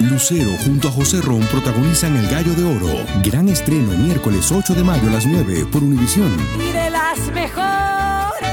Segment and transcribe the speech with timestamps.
[0.00, 3.06] Lucero junto a José Ron protagonizan El Gallo de Oro.
[3.22, 6.34] Gran estreno miércoles 8 de mayo a las 9 por Univisión.
[6.58, 8.50] Y de las mejores.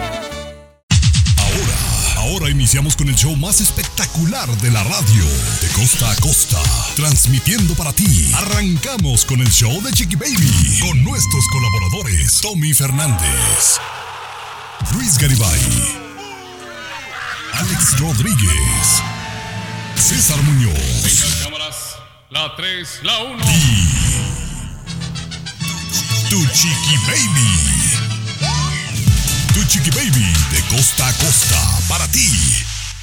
[1.37, 5.25] Ahora, ahora iniciamos con el show más espectacular de la radio.
[5.61, 6.61] De costa a costa,
[6.95, 8.31] transmitiendo para ti.
[8.35, 10.79] Arrancamos con el show de Chiqui Baby.
[10.79, 13.79] Con nuestros colaboradores, Tommy Fernández,
[14.93, 15.59] Luis Garibay,
[17.53, 19.20] Alex Rodríguez.
[20.01, 20.73] César Muñoz.
[21.43, 21.75] cámaras.
[22.31, 23.45] La 3, la 1.
[26.27, 27.51] Tu Chiqui Baby.
[29.53, 32.31] Tu Chiqui Baby de costa a costa para ti.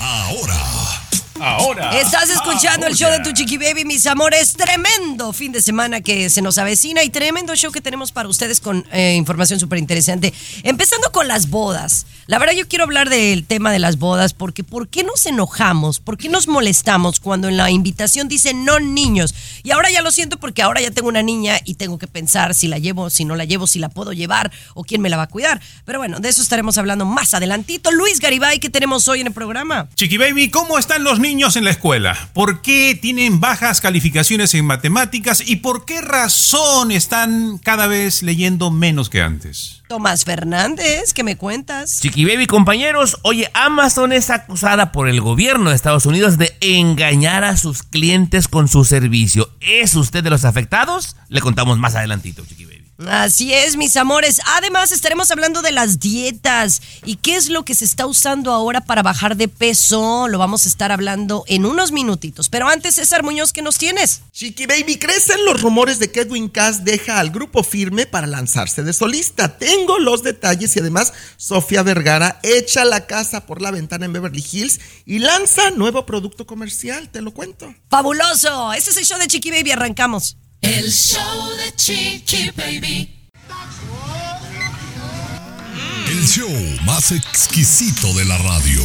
[0.00, 1.07] Ahora.
[1.40, 1.98] Ahora.
[2.00, 4.54] Estás escuchando el show de Tu Chiqui Baby, mis amores.
[4.54, 8.60] Tremendo fin de semana que se nos avecina y tremendo show que tenemos para ustedes
[8.60, 10.34] con eh, información súper interesante.
[10.64, 12.06] Empezando con las bodas.
[12.26, 16.00] La verdad, yo quiero hablar del tema de las bodas porque ¿por qué nos enojamos?
[16.00, 19.34] ¿Por qué nos molestamos cuando en la invitación dice no niños?
[19.62, 22.54] Y ahora ya lo siento porque ahora ya tengo una niña y tengo que pensar
[22.54, 25.16] si la llevo, si no la llevo, si la puedo llevar o quién me la
[25.16, 25.60] va a cuidar.
[25.84, 27.92] Pero bueno, de eso estaremos hablando más adelantito.
[27.92, 29.88] Luis Garibay, ¿qué tenemos hoy en el programa?
[29.94, 32.16] Chiqui Baby, ¿cómo están los niños en la escuela?
[32.32, 38.70] ¿Por qué tienen bajas calificaciones en matemáticas y por qué razón están cada vez leyendo
[38.70, 39.82] menos que antes?
[39.88, 42.00] Tomás Fernández, ¿qué me cuentas?
[42.00, 47.44] Chiqui Baby, compañeros, oye, Amazon es acusada por el gobierno de Estados Unidos de engañar
[47.44, 49.50] a sus clientes con su servicio.
[49.60, 51.14] ¿Es usted de los afectados?
[51.28, 52.77] Le contamos más adelantito, Chiqui Baby.
[53.06, 54.40] Así es, mis amores.
[54.56, 58.80] Además, estaremos hablando de las dietas y qué es lo que se está usando ahora
[58.80, 60.26] para bajar de peso.
[60.26, 62.48] Lo vamos a estar hablando en unos minutitos.
[62.48, 64.22] Pero antes, César Muñoz, ¿qué nos tienes?
[64.32, 68.82] Chiqui Baby, crecen los rumores de que Edwin Cass deja al grupo firme para lanzarse
[68.82, 69.58] de solista.
[69.58, 74.44] Tengo los detalles y además Sofía Vergara echa la casa por la ventana en Beverly
[74.50, 77.72] Hills y lanza nuevo producto comercial, te lo cuento.
[77.90, 78.72] ¡Fabuloso!
[78.72, 79.70] Ese es el show de Chiqui Baby.
[79.70, 80.36] Arrancamos.
[80.60, 83.08] El show de Chiqui Baby.
[86.08, 86.50] El show
[86.84, 88.82] más exquisito de la radio.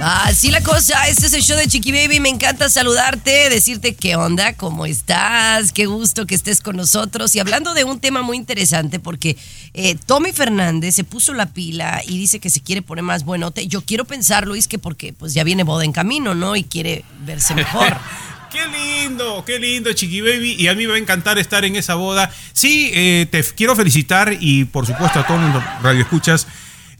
[0.00, 4.16] Así la cosa, este es el show de Chiqui Baby, me encanta saludarte, decirte qué
[4.16, 8.36] onda, cómo estás, qué gusto que estés con nosotros y hablando de un tema muy
[8.36, 9.38] interesante porque
[9.72, 13.66] eh, Tommy Fernández se puso la pila y dice que se quiere poner más buenote.
[13.68, 16.56] Yo quiero pensar, Luis, que porque pues ya viene boda en camino, ¿no?
[16.56, 17.96] Y quiere verse mejor.
[18.54, 20.54] Qué lindo, qué lindo, Chiqui Baby.
[20.56, 22.30] Y a mí me va a encantar estar en esa boda.
[22.52, 26.46] Sí, eh, te quiero felicitar y por supuesto a todos los radioescuchas.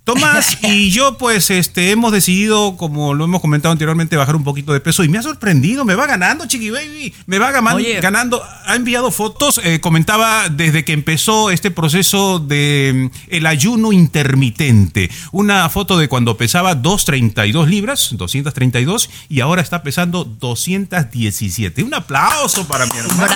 [0.05, 4.75] Tomás y yo pues este hemos decidido, como lo hemos comentado anteriormente, bajar un poquito
[4.75, 8.43] de peso y me ha sorprendido, me va ganando Chiqui Baby, me va ganando, ganando,
[8.67, 15.11] ha enviado fotos, eh, comentaba desde que empezó este proceso de mm, el ayuno intermitente,
[15.33, 21.83] una foto de cuando pesaba 232 libras, 232 y ahora está pesando 217.
[21.83, 23.35] Un aplauso para mi hermano.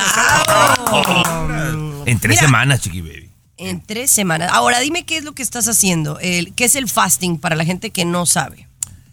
[2.04, 2.46] En tres Mira.
[2.46, 3.27] semanas, Chiqui Baby.
[3.58, 4.50] En tres semanas.
[4.52, 7.64] Ahora dime qué es lo que estás haciendo, el, qué es el fasting para la
[7.64, 8.68] gente que no sabe.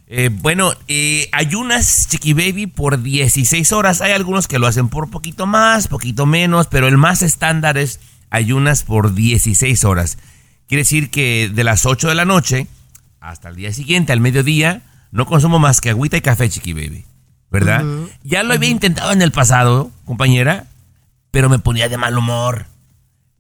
[0.08, 4.02] Eh, bueno, eh, ayunas Chiqui Baby por 16 horas.
[4.02, 8.00] Hay algunos que lo hacen por poquito más, poquito menos, pero el más estándar es
[8.30, 10.20] ayunas por 16 horas.
[10.68, 12.68] Quiere decir que de las 8 de la noche
[13.20, 17.06] hasta el día siguiente, al mediodía, no consumo más que agüita y café, Chiqui Baby.
[17.50, 17.84] ¿Verdad?
[18.24, 20.68] Ya lo había intentado en el pasado, compañera,
[21.32, 22.66] pero me ponía de mal humor.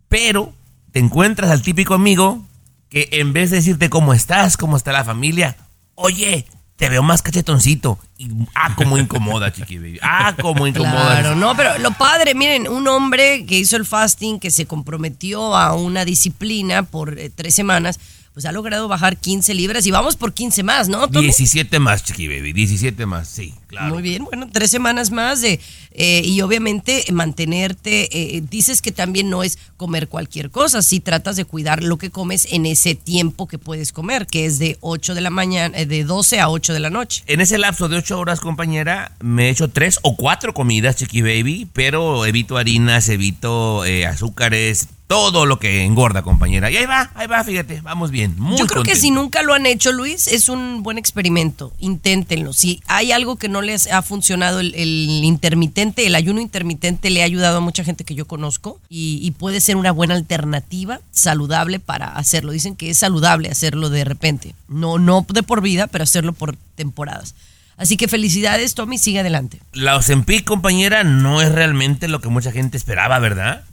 [0.07, 0.53] Pero
[0.95, 2.41] te encuentras al típico amigo
[2.87, 5.57] que en vez de decirte cómo estás, cómo está la familia,
[5.95, 6.47] oye,
[6.77, 7.99] te veo más cachetoncito.
[8.17, 9.99] Y, ah, cómo incomoda, chiqui.
[10.01, 11.19] Ah, cómo incomoda.
[11.19, 15.57] Claro, no, pero lo padre, miren, un hombre que hizo el fasting, que se comprometió
[15.57, 17.99] a una disciplina por eh, tres semanas,
[18.35, 21.07] pues ha logrado bajar 15 libras y vamos por 15 más, ¿no?
[21.07, 21.27] Tommy?
[21.27, 22.51] 17 más, chiqui baby.
[22.51, 23.93] 17 más, sí, claro.
[23.93, 28.09] Muy bien, bueno, tres semanas más de eh, y obviamente mantenerte.
[28.11, 32.09] eh, dices que también no es comer cualquier cosa, si tratas de cuidar lo que
[32.09, 35.85] comes en ese tiempo que puedes comer, que es de 8 de la mañana, eh,
[35.85, 37.23] de 12 a 8 de la noche.
[37.27, 41.21] En ese lapso de 8 horas, compañera, me he hecho tres o cuatro comidas, chiqui
[41.21, 46.71] baby, pero evito harinas, evito eh, azúcares, todo lo que engorda, compañera.
[46.71, 48.35] Y ahí va, ahí va, fíjate, vamos bien.
[48.37, 51.73] Muy Yo creo que si nunca lo han hecho, Luis, es un buen experimento.
[51.79, 52.53] Inténtenlo.
[52.53, 57.21] Si hay algo que no les ha funcionado, el, el intermitente, el ayuno intermitente le
[57.21, 61.01] ha ayudado a mucha gente que yo conozco y, y puede ser una buena alternativa
[61.11, 62.51] saludable para hacerlo.
[62.51, 64.55] Dicen que es saludable hacerlo de repente.
[64.67, 67.35] No, no de por vida, pero hacerlo por temporadas.
[67.77, 69.59] Así que felicidades, Tommy, sigue adelante.
[69.73, 73.65] La Ozempic, compañera, no es realmente lo que mucha gente esperaba, ¿verdad?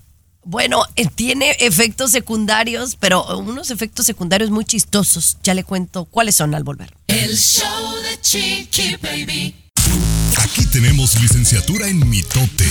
[0.44, 5.38] Bueno, eh, tiene efectos secundarios, pero unos efectos secundarios muy chistosos.
[5.42, 6.94] Ya le cuento cuáles son al volver.
[7.06, 9.54] El show de Chiqui Baby.
[10.38, 12.66] Aquí tenemos licenciatura en mitote.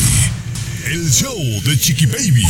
[0.85, 2.45] El show de Chiqui Baby.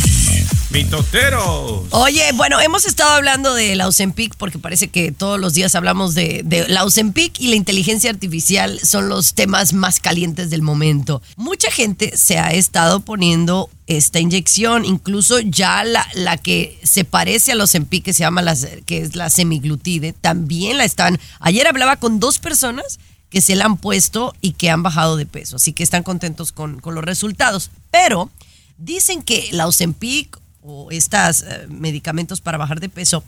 [0.70, 1.82] Mitoteros.
[1.90, 6.14] Oye, bueno, hemos estado hablando de la Ozempic porque parece que todos los días hablamos
[6.14, 11.20] de, de la Ozempic y la inteligencia artificial son los temas más calientes del momento.
[11.36, 17.52] Mucha gente se ha estado poniendo esta inyección, incluso ya la, la que se parece
[17.52, 18.56] a la Ozempic, que se llama la,
[18.86, 21.20] que es la semiglutide, también la están.
[21.40, 22.98] Ayer hablaba con dos personas
[23.32, 26.52] que se la han puesto y que han bajado de peso, así que están contentos
[26.52, 27.70] con, con los resultados.
[27.90, 28.30] Pero
[28.76, 33.24] dicen que la Ozempic o estos medicamentos para bajar de peso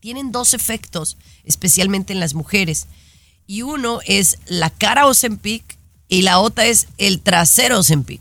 [0.00, 2.86] tienen dos efectos, especialmente en las mujeres.
[3.46, 5.76] Y uno es la cara Ozempic
[6.08, 8.20] y la otra es el trasero Ozempic.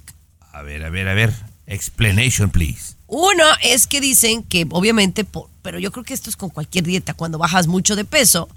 [0.54, 1.34] A ver, a ver, a ver.
[1.66, 2.94] Explanation, please.
[3.08, 6.84] Uno es que dicen que obviamente, por- pero yo creo que esto es con cualquier
[6.84, 8.48] dieta, cuando bajas mucho de peso,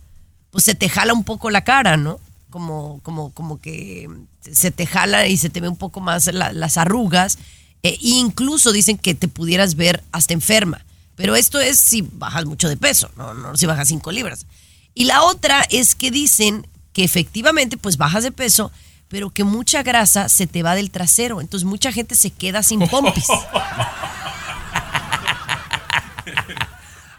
[0.50, 2.20] pues se te jala un poco la cara, ¿no?
[2.52, 4.08] Como, como, como que
[4.40, 7.38] se te jala y se te ve un poco más la- las arrugas.
[7.82, 10.84] E incluso dicen que te pudieras ver hasta enferma.
[11.16, 14.46] Pero esto es si bajas mucho de peso, no, no si bajas 5 libras.
[14.94, 18.70] Y la otra es que dicen que efectivamente pues bajas de peso,
[19.08, 21.40] pero que mucha grasa se te va del trasero.
[21.40, 23.26] Entonces mucha gente se queda sin pompis.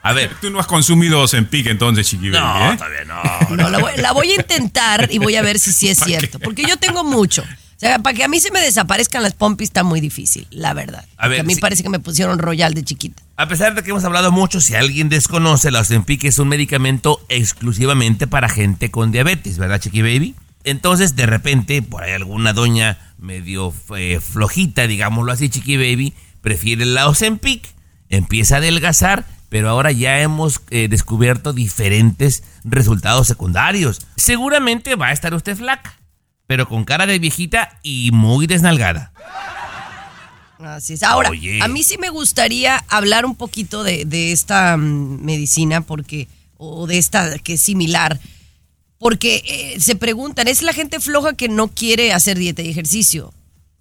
[0.04, 0.32] A ver.
[0.42, 2.78] Tú no has consumido Ozempic entonces, Chiqui Baby, No, ¿eh?
[2.78, 3.56] todavía no.
[3.56, 6.40] No, la voy, la voy a intentar y voy a ver si sí es cierto.
[6.40, 7.42] Porque yo tengo mucho.
[7.42, 10.74] O sea, para que a mí se me desaparezcan las pompis está muy difícil, la
[10.74, 11.06] verdad.
[11.18, 13.24] A ver, a mí parece que me pusieron royal de chiquita.
[13.36, 17.20] A pesar de que hemos hablado mucho, si alguien desconoce, la Ozempic es un medicamento
[17.30, 20.36] exclusivamente para gente con diabetes, ¿verdad, Chiqui Baby?
[20.64, 26.86] Entonces, de repente, por ahí alguna doña medio eh, flojita, digámoslo así, Chiqui Baby, prefiere
[26.86, 27.68] la Ozempic,
[28.10, 34.02] empieza a adelgazar, pero ahora ya hemos eh, descubierto diferentes resultados secundarios.
[34.16, 35.96] Seguramente va a estar usted flaca,
[36.48, 39.14] pero con cara de viejita y muy desnalgada.
[40.58, 41.04] Así es.
[41.04, 41.62] Ahora, Oye.
[41.62, 46.28] a mí sí me gustaría hablar un poquito de, de esta mm, medicina porque,
[46.58, 48.20] o de esta que es similar,
[48.98, 53.32] porque eh, se preguntan, ¿es la gente floja que no quiere hacer dieta y ejercicio?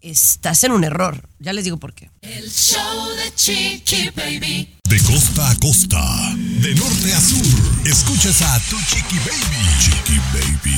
[0.03, 1.29] Estás en un error.
[1.39, 2.11] Ya les digo por qué.
[2.23, 4.69] El show de Chiqui Baby.
[4.89, 9.67] De costa a costa, de norte a sur, escuchas a tu Chiqui Baby.
[9.81, 10.77] Chiqui Baby.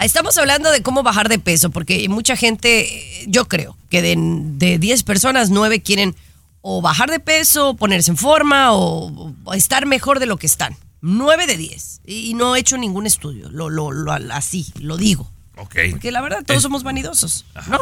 [0.00, 4.78] Estamos hablando de cómo bajar de peso, porque mucha gente, yo creo, que de, de
[4.78, 6.14] 10 personas, 9 quieren
[6.60, 10.76] o bajar de peso, ponerse en forma o, o estar mejor de lo que están.
[11.00, 12.02] 9 de 10.
[12.06, 15.32] Y no he hecho ningún estudio, lo, lo, lo- así, lo digo.
[15.56, 15.74] Ok.
[15.90, 17.78] Porque la verdad, todos Es- somos vanidosos, ¿no?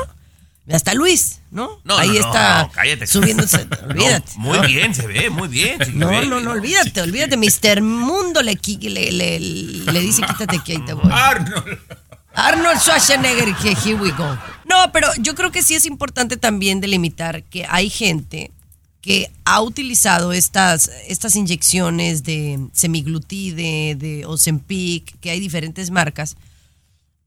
[0.73, 1.79] Hasta Luis, ¿no?
[1.85, 3.06] No, Ahí no, está no, cállate.
[3.06, 3.67] subiéndose.
[3.88, 4.32] Olvídate.
[4.37, 5.79] muy bien, se ve, muy bien.
[5.93, 7.37] No, no, no, olvídate, olvídate.
[7.37, 7.82] Mr.
[7.82, 11.11] Mundo le, qui- le, le, le dice quítate que ahí te voy.
[11.12, 11.79] Arnold.
[12.32, 14.38] Arnold Schwarzenegger, que here we go.
[14.65, 18.50] No, pero yo creo que sí es importante también delimitar que hay gente
[19.03, 26.37] que ha utilizado estas, estas inyecciones de semiglutide, de Ozempic, que hay diferentes marcas,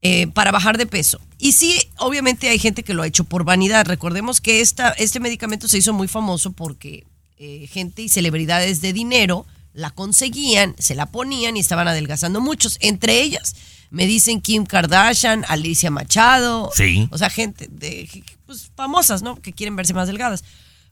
[0.03, 1.19] eh, para bajar de peso.
[1.39, 3.87] Y sí, obviamente hay gente que lo ha hecho por vanidad.
[3.87, 7.05] Recordemos que esta, este medicamento se hizo muy famoso porque
[7.37, 12.77] eh, gente y celebridades de dinero la conseguían, se la ponían y estaban adelgazando muchos.
[12.79, 13.55] Entre ellas,
[13.89, 16.71] me dicen Kim Kardashian, Alicia Machado.
[16.75, 17.07] Sí.
[17.11, 19.41] O sea, gente de, pues, famosas, ¿no?
[19.41, 20.43] Que quieren verse más delgadas.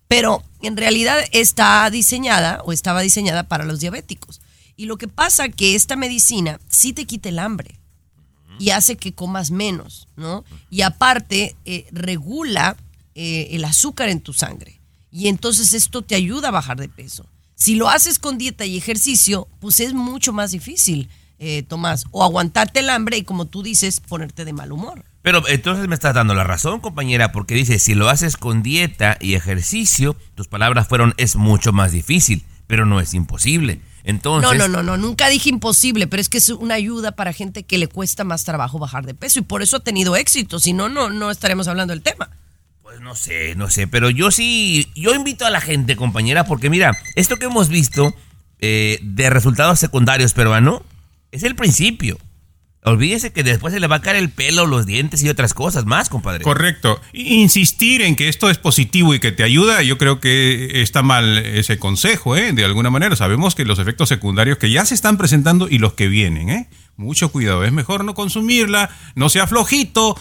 [0.08, 4.42] Pero en realidad está diseñada o estaba diseñada para los diabéticos.
[4.76, 7.80] Y lo que pasa que esta medicina sí te quita el hambre
[8.60, 10.44] y hace que comas menos, ¿no?
[10.70, 12.78] Y aparte eh, regula
[13.16, 14.80] eh, el azúcar en tu sangre.
[15.12, 17.26] Y entonces esto te ayuda a bajar de peso.
[17.56, 21.10] Si lo haces con dieta y ejercicio, pues es mucho más difícil,
[21.40, 25.06] eh, Tomás, o aguantarte el hambre y como tú dices, ponerte de mal humor.
[25.22, 29.18] Pero entonces me estás dando la razón, compañera, porque dice, si lo haces con dieta
[29.20, 33.82] y ejercicio, tus palabras fueron, es mucho más difícil, pero no es imposible.
[34.06, 37.34] Entonces, No, no, no, no, nunca dije imposible, pero es que es una ayuda para
[37.34, 40.60] gente que le cuesta más trabajo bajar de peso y por eso ha tenido éxito,
[40.60, 42.30] si no, no, no estaremos hablando del tema.
[42.84, 46.70] Pues no sé, no sé, pero yo sí, yo invito a la gente, compañera, porque
[46.70, 48.14] mira, esto que hemos visto
[48.60, 50.84] eh, de resultados secundarios peruano
[51.32, 52.20] es el principio.
[52.86, 55.86] Olvídese que después se le va a caer el pelo, los dientes y otras cosas
[55.86, 56.44] más, compadre.
[56.44, 57.02] Correcto.
[57.14, 61.40] Insistir en que esto es positivo y que te ayuda, yo creo que está mal
[61.40, 62.54] ese consejo, ¿eh?
[62.54, 63.16] De alguna manera.
[63.16, 66.70] Sabemos que los efectos secundarios que ya se están presentando y los que vienen, ¿eh?
[66.96, 67.64] Mucho cuidado.
[67.64, 70.16] Es mejor no consumirla, no sea flojito,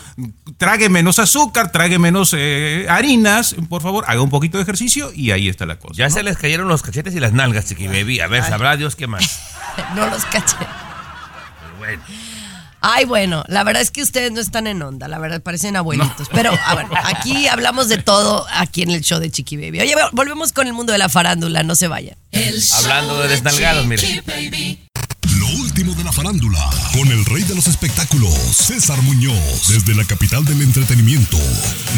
[0.56, 3.56] trague menos azúcar, trague menos eh, harinas.
[3.68, 5.94] Por favor, haga un poquito de ejercicio y ahí está la cosa.
[5.96, 6.14] Ya ¿no?
[6.14, 8.20] se les cayeron los cachetes y las nalgas, chiqui baby.
[8.20, 9.50] A ver, sabrá Dios qué más.
[9.96, 10.56] No los caché.
[10.58, 12.02] Pero bueno.
[12.86, 16.28] Ay, bueno, la verdad es que ustedes no están en onda, la verdad parecen abuelitos.
[16.34, 19.80] Pero a ver, aquí hablamos de todo aquí en el show de Chiqui Baby.
[19.80, 22.16] Oye, volvemos con el mundo de la farándula, no se vayan.
[22.74, 24.20] Hablando de desnalgados, mire.
[25.44, 30.04] Lo último de la farándula, con el rey de los espectáculos, César Muñoz, desde la
[30.06, 31.36] capital del entretenimiento,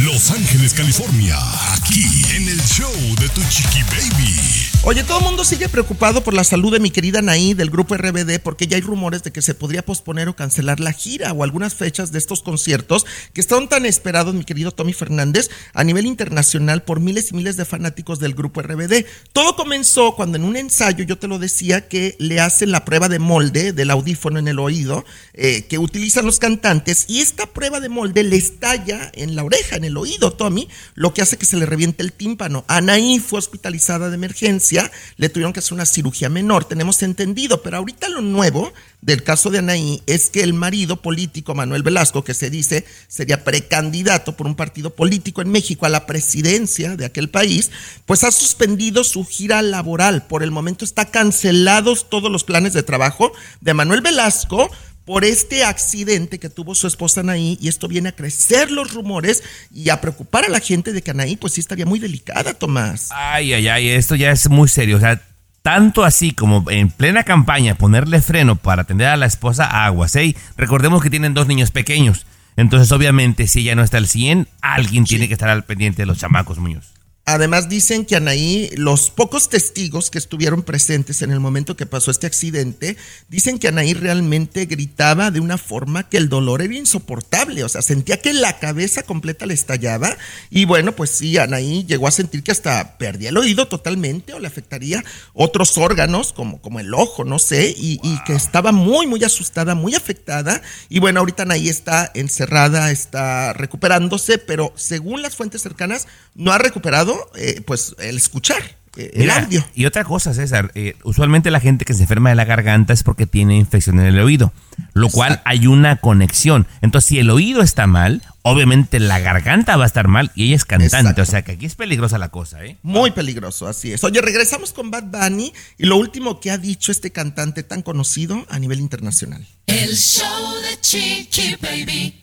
[0.03, 1.37] Los Ángeles, California,
[1.73, 4.67] aquí en el show de Tu Chiqui Baby.
[4.83, 7.97] Oye, todo el mundo sigue preocupado por la salud de mi querida Anaí del grupo
[7.97, 11.43] RBD porque ya hay rumores de que se podría posponer o cancelar la gira o
[11.43, 16.07] algunas fechas de estos conciertos que están tan esperados, mi querido Tommy Fernández, a nivel
[16.07, 19.07] internacional por miles y miles de fanáticos del grupo RBD.
[19.33, 23.09] Todo comenzó cuando en un ensayo, yo te lo decía, que le hacen la prueba
[23.09, 23.19] de
[23.53, 28.23] del audífono en el oído eh, que utilizan los cantantes y esta prueba de molde
[28.23, 31.67] le estalla en la oreja, en el oído, Tommy, lo que hace que se le
[31.67, 32.65] reviente el tímpano.
[32.69, 37.79] Anaí fue hospitalizada de emergencia, le tuvieron que hacer una cirugía menor, tenemos entendido, pero
[37.79, 38.73] ahorita lo nuevo
[39.07, 43.45] del caso de Anaí es que el marido político Manuel Velasco, que se dice sería
[43.45, 47.71] precandidato por un partido político en México a la presidencia de aquel país,
[48.05, 50.27] pues ha suspendido su gira laboral.
[50.27, 54.69] Por el momento está cancelados todos los planes de trabajo de Manuel Velasco
[55.05, 59.45] por este accidente que tuvo su esposa Anaí y esto viene a crecer los rumores
[59.73, 63.11] y a preocupar a la gente de que Anaí pues sí estaría muy delicada, Tomás.
[63.13, 64.97] Ay, ay, ay, esto ya es muy serio.
[64.97, 65.23] O sea,
[65.67, 70.37] tanto así como en plena campaña ponerle freno para atender a la esposa aguas, ¿eh?
[70.57, 72.25] Recordemos que tienen dos niños pequeños.
[72.55, 76.07] Entonces, obviamente, si ella no está al 100, alguien tiene que estar al pendiente de
[76.07, 76.96] los chamacos, Muñoz.
[77.29, 82.13] Además dicen que Anaí, los pocos testigos que estuvieron presentes en el momento que pasó
[82.13, 82.97] este accidente,
[83.29, 87.83] dicen que Anaí realmente gritaba de una forma que el dolor era insoportable, o sea,
[87.83, 90.17] sentía que la cabeza completa le estallaba.
[90.51, 94.39] Y bueno, pues sí, Anaí llegó a sentir que hasta perdía el oído totalmente o
[94.39, 95.03] le afectaría
[95.35, 99.75] otros órganos como, como el ojo, no sé, y, y que estaba muy, muy asustada,
[99.75, 100.63] muy afectada.
[100.89, 106.07] Y bueno, ahorita Anaí está encerrada, está recuperándose, pero según las fuentes cercanas,
[106.37, 108.63] no ha recuperado eh, pues el escuchar,
[108.97, 109.65] eh, el audio.
[109.75, 113.03] Y otra cosa, César, eh, usualmente la gente que se enferma de la garganta es
[113.03, 114.53] porque tiene infección en el oído,
[114.95, 115.51] lo cual Exacto.
[115.51, 116.67] hay una conexión.
[116.81, 120.57] Entonces, si el oído está mal, obviamente la garganta va a estar mal y ella
[120.57, 120.97] es cantante.
[120.97, 121.23] Exacto.
[121.23, 122.77] O sea que aquí es peligrosa la cosa, ¿eh?
[122.83, 124.03] Muy peligroso, así es.
[124.03, 128.47] Oye, regresamos con Bad Bunny y lo último que ha dicho este cantante tan conocido
[128.49, 129.47] a nivel internacional.
[129.67, 132.23] El show de Chiqui Baby.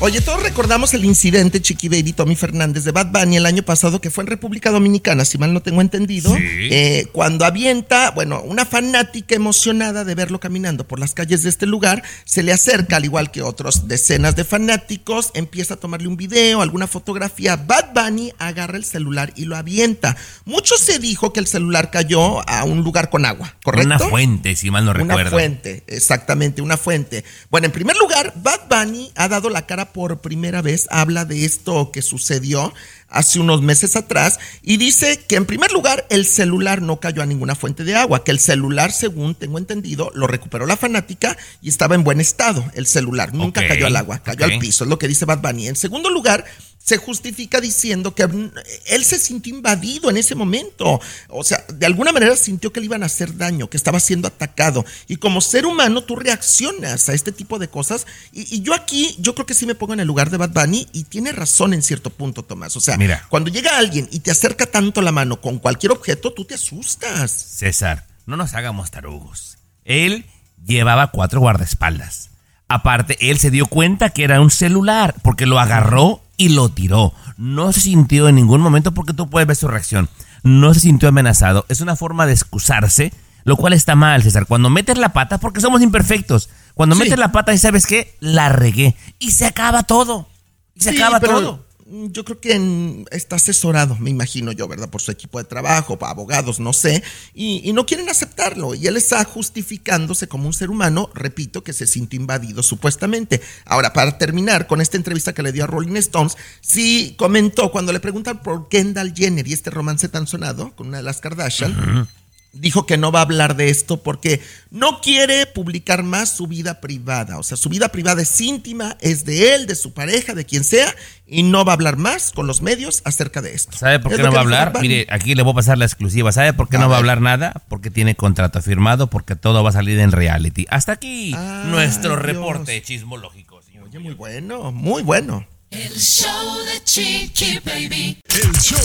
[0.00, 4.00] Oye, todos recordamos el incidente Chiqui Baby Tommy Fernández de Bad Bunny el año pasado
[4.02, 6.42] que fue en República Dominicana, si mal no tengo entendido, Sí.
[6.70, 11.64] eh, cuando avienta, bueno, una fanática emocionada de verlo caminando por las calles de este
[11.64, 16.16] lugar, se le acerca, al igual que otros decenas de fanáticos, empieza a tomarle un
[16.18, 20.16] video, alguna fotografía, Bad Bunny agarra el celular y lo avienta.
[20.44, 23.86] Mucho se dijo que el celular cayó a un lugar con agua, ¿correcto?
[23.86, 25.30] Una fuente, si mal no Una recuerdo.
[25.30, 27.24] fuente, exactamente, una fuente.
[27.48, 31.44] Bueno, en primer lugar, Bad Bunny ha dado la cara por primera vez, habla de
[31.44, 32.72] esto que sucedió
[33.08, 37.26] hace unos meses atrás y dice que en primer lugar el celular no cayó a
[37.26, 41.68] ninguna fuente de agua, que el celular, según tengo entendido, lo recuperó la fanática y
[41.68, 44.98] estaba en buen estado el celular, nunca cayó al agua, cayó al piso, es lo
[44.98, 45.68] que dice Bad Bunny.
[45.68, 46.44] En segundo lugar,
[46.84, 51.00] se justifica diciendo que él se sintió invadido en ese momento.
[51.28, 54.28] O sea, de alguna manera sintió que le iban a hacer daño, que estaba siendo
[54.28, 54.84] atacado.
[55.08, 58.06] Y como ser humano, tú reaccionas a este tipo de cosas.
[58.32, 60.50] Y, y yo aquí, yo creo que sí me pongo en el lugar de Bad
[60.50, 62.76] Bunny y tiene razón en cierto punto, Tomás.
[62.76, 63.26] O sea, Mira.
[63.30, 67.30] cuando llega alguien y te acerca tanto la mano con cualquier objeto, tú te asustas.
[67.30, 69.56] César, no nos hagamos tarugos.
[69.86, 70.26] Él
[70.62, 72.28] llevaba cuatro guardaespaldas.
[72.68, 77.12] Aparte, él se dio cuenta que era un celular porque lo agarró y lo tiró.
[77.36, 80.08] No se sintió en ningún momento porque tú puedes ver su reacción.
[80.42, 81.66] No se sintió amenazado.
[81.68, 83.12] Es una forma de excusarse,
[83.44, 84.46] lo cual está mal, César.
[84.46, 86.48] Cuando metes la pata, porque somos imperfectos.
[86.74, 87.02] Cuando Sí.
[87.02, 88.96] metes la pata y sabes qué, la regué.
[89.18, 90.28] Y se acaba todo.
[90.74, 91.63] Y se Sí, acaba pero todo.
[91.86, 94.88] Yo creo que está asesorado, me imagino yo, ¿verdad?
[94.88, 97.02] Por su equipo de trabajo, abogados, no sé,
[97.34, 98.74] y, no quieren aceptarlo.
[98.74, 103.42] Y él está justificándose como un ser humano, repito, que se sintió invadido supuestamente.
[103.66, 107.92] Ahora, para terminar con esta entrevista que le dio a Rolling Stones, sí comentó cuando
[107.92, 112.08] le preguntan por Kendall Jenner y este romance tan sonado con una de las Kardashian.
[112.54, 116.80] Dijo que no va a hablar de esto porque no quiere publicar más su vida
[116.80, 117.38] privada.
[117.38, 120.62] O sea, su vida privada es íntima, es de él, de su pareja, de quien
[120.64, 120.94] sea,
[121.26, 123.76] y no va a hablar más con los medios acerca de esto.
[123.76, 124.72] ¿Sabe por qué no va a hablar?
[124.80, 126.32] Mire, aquí le voy a pasar la exclusiva.
[126.32, 127.62] ¿Sabe por qué A no va a hablar nada?
[127.68, 130.66] Porque tiene contrato firmado, porque todo va a salir en reality.
[130.70, 132.22] Hasta aquí Ay, nuestro Dios.
[132.22, 133.62] reporte chismológico.
[133.62, 133.84] señor.
[133.88, 135.46] Oye, muy bueno, muy bueno.
[135.74, 138.16] El show de Chiqui Baby.
[138.28, 138.78] El show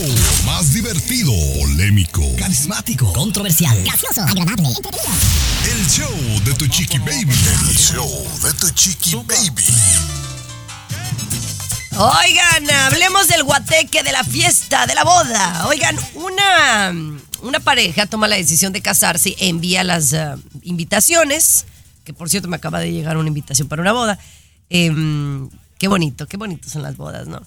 [0.43, 7.35] más divertido, polémico, Carismático, controversial, gracioso, agradable, el show de tu chiqui baby.
[7.69, 8.09] El show
[8.43, 9.63] de tu chiqui baby.
[11.95, 15.67] Oigan, hablemos del guateque, de la fiesta, de la boda.
[15.67, 16.91] Oigan, una,
[17.43, 21.67] una pareja toma la decisión de casarse, envía las eh, invitaciones,
[22.03, 24.17] que por cierto me acaba de llegar una invitación para una boda.
[24.71, 27.41] Em, qué bonito, qué bonito son las bodas, ¿no?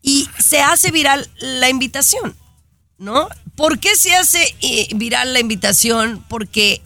[0.00, 2.34] Y se hace viral la invitación,
[2.98, 3.28] ¿no?
[3.56, 6.24] ¿Por qué se hace eh, viral la invitación?
[6.28, 6.80] Porque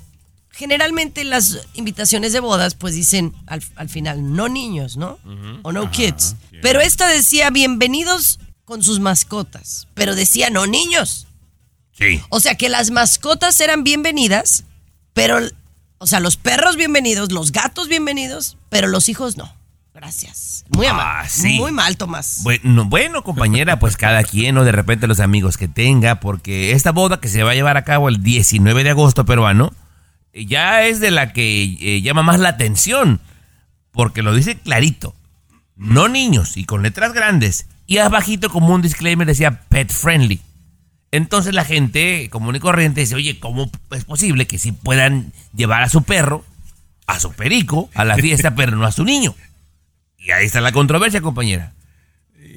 [0.50, 5.18] generalmente las invitaciones de bodas pues dicen al, al final no niños, ¿no?
[5.62, 6.34] O no kids.
[6.62, 11.26] Pero esta decía bienvenidos con sus mascotas, pero decía no niños.
[11.92, 12.20] Sí.
[12.30, 14.64] O sea que las mascotas eran bienvenidas,
[15.12, 15.40] pero,
[15.98, 19.55] o sea, los perros bienvenidos, los gatos bienvenidos, pero los hijos no.
[19.96, 20.64] Gracias.
[20.68, 21.28] Muy Ah, mal.
[21.30, 21.56] sí.
[21.58, 22.40] Muy mal, Tomás.
[22.42, 26.92] Bueno, bueno, compañera, pues cada quien o de repente los amigos que tenga, porque esta
[26.92, 29.72] boda que se va a llevar a cabo el 19 de agosto peruano,
[30.34, 33.20] eh, ya es de la que eh, llama más la atención,
[33.90, 35.14] porque lo dice clarito,
[35.76, 40.42] no niños y con letras grandes, y abajito como un disclaimer decía pet friendly.
[41.10, 45.82] Entonces la gente común y corriente dice, oye, ¿cómo es posible que sí puedan llevar
[45.82, 46.44] a su perro,
[47.06, 49.34] a su perico, a la fiesta, pero no a su niño?
[50.18, 51.72] Y ahí está la controversia, compañera.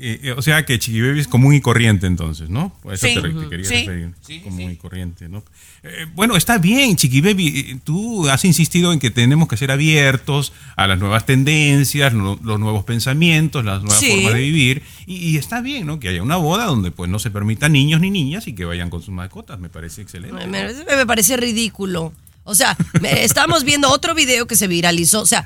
[0.01, 2.73] Eh, eh, o sea que Chiqui Baby es común y corriente entonces, ¿no?
[2.81, 3.15] Por eso Sí.
[3.15, 3.75] te, te quería Sí.
[3.75, 4.13] referir.
[4.21, 4.65] Sí, común sí.
[4.73, 5.43] y corriente, ¿no?
[5.83, 7.47] Eh, bueno, está bien, Chiqui Baby.
[7.47, 12.39] eh, Tú has insistido en que tenemos que ser abiertos a las nuevas tendencias, lo-
[12.43, 14.11] los nuevos pensamientos, las nuevas Sí.
[14.11, 14.83] formas de vivir.
[15.05, 15.99] Y, y está bien, ¿no?
[15.99, 18.89] Que haya una boda donde pues no se permitan niños ni niñas y que vayan
[18.89, 19.59] con sus mascotas.
[19.59, 20.45] Me parece excelente.
[20.47, 22.13] Me, me- me parece ridículo.
[22.49, 25.21] O sea, estamos viendo otro video que se viralizó.
[25.21, 25.45] O sea,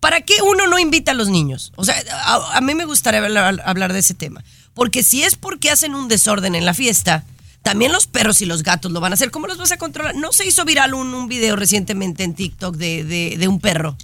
[0.00, 1.72] ¿para qué uno no invita a los niños?
[1.76, 4.44] O sea, a, a mí me gustaría hablar, hablar de ese tema.
[4.74, 7.24] Porque si es porque hacen un desorden en la fiesta,
[7.62, 9.30] también los perros y los gatos lo van a hacer.
[9.30, 10.14] ¿Cómo los vas a controlar?
[10.14, 13.96] ¿No se hizo viral un, un video recientemente en TikTok de, de- de un perro?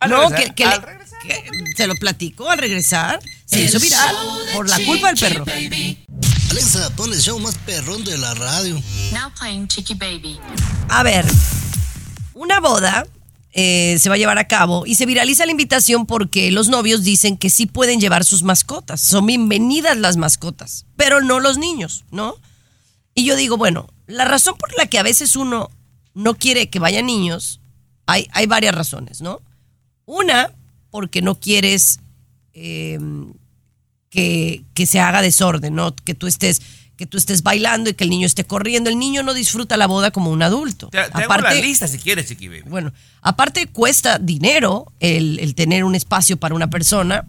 [0.00, 3.20] Al no, regresar, que, que al le- que se lo platico al regresar.
[3.44, 4.16] Se El hizo viral
[4.54, 5.44] por la culpa del perro.
[5.44, 5.98] Baby.
[6.50, 8.80] Alexa, pon el show más perrón de la radio.
[9.12, 10.38] Now playing Chiqui Baby.
[10.88, 11.24] A ver,
[12.34, 13.06] una boda
[13.52, 17.02] eh, se va a llevar a cabo y se viraliza la invitación porque los novios
[17.02, 19.00] dicen que sí pueden llevar sus mascotas.
[19.00, 22.36] Son bienvenidas las mascotas, pero no los niños, ¿no?
[23.14, 25.70] Y yo digo, bueno, la razón por la que a veces uno
[26.14, 27.60] no quiere que vayan niños,
[28.06, 29.40] hay, hay varias razones, ¿no?
[30.04, 30.52] Una,
[30.90, 32.00] porque no quieres
[32.52, 32.98] eh,
[34.14, 35.94] que, que se haga desorden, ¿no?
[35.94, 36.62] Que tú estés
[36.96, 38.88] que tú estés bailando y que el niño esté corriendo.
[38.88, 40.90] El niño no disfruta la boda como un adulto.
[40.90, 42.62] Te, te hago la lista si quieres, Chiqui Baby.
[42.68, 47.26] bueno, aparte cuesta dinero el, el tener un espacio para una persona.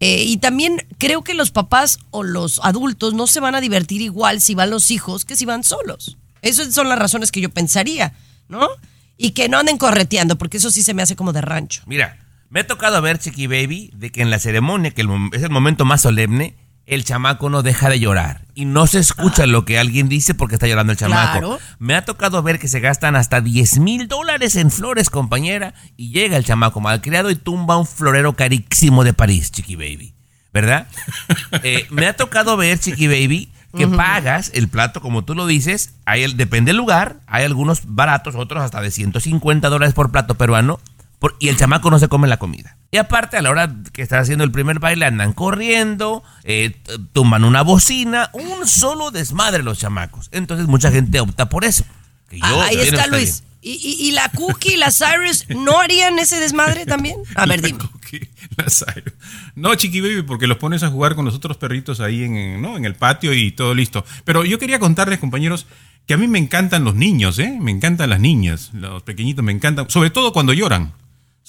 [0.00, 4.02] Eh, y también creo que los papás o los adultos no se van a divertir
[4.02, 6.18] igual si van los hijos que si van solos.
[6.42, 8.12] Esas son las razones que yo pensaría,
[8.48, 8.68] ¿no?
[9.16, 11.82] Y que no anden correteando, porque eso sí se me hace como de rancho.
[11.86, 12.18] Mira,
[12.50, 15.50] me ha tocado ver, Chiqui Baby, de que en la ceremonia, que el es el
[15.50, 18.44] momento más solemne, el chamaco no deja de llorar.
[18.54, 21.38] Y no se escucha lo que alguien dice porque está llorando el chamaco.
[21.38, 21.58] Claro.
[21.78, 26.10] Me ha tocado ver que se gastan hasta 10 mil dólares en flores, compañera, y
[26.10, 30.14] llega el chamaco malcriado y tumba un florero carísimo de París, Chiqui Baby.
[30.52, 30.88] ¿Verdad?
[31.62, 35.94] Eh, me ha tocado ver, Chiqui Baby, que pagas el plato, como tú lo dices,
[36.06, 40.36] hay el, depende del lugar, hay algunos baratos, otros hasta de 150 dólares por plato
[40.36, 40.80] peruano,
[41.20, 42.76] por- y el chamaco no se come la comida.
[42.90, 46.74] Y aparte, a la hora que están haciendo el primer baile, andan corriendo, eh,
[47.12, 50.28] tumban una bocina, un solo desmadre los chamacos.
[50.32, 51.84] Entonces mucha gente opta por eso.
[52.28, 53.44] que yo Ah, ahí está está Luis.
[53.62, 57.16] ¿Y, y, y la Cookie y la Cyrus no harían ese desmadre también?
[57.34, 57.78] A ver, dime.
[57.78, 59.12] Cookie, la Cyrus.
[59.54, 62.62] No, Chiqui Baby, porque los pones a jugar con los otros perritos ahí en, en-
[62.62, 62.76] ¿no?
[62.78, 64.04] en el patio y todo listo.
[64.24, 65.66] Pero yo quería contarles, compañeros,
[66.06, 67.56] que a mí me encantan los niños, ¿eh?
[67.60, 70.94] Me encantan las niñas, los pequeñitos me encantan, sobre todo cuando lloran.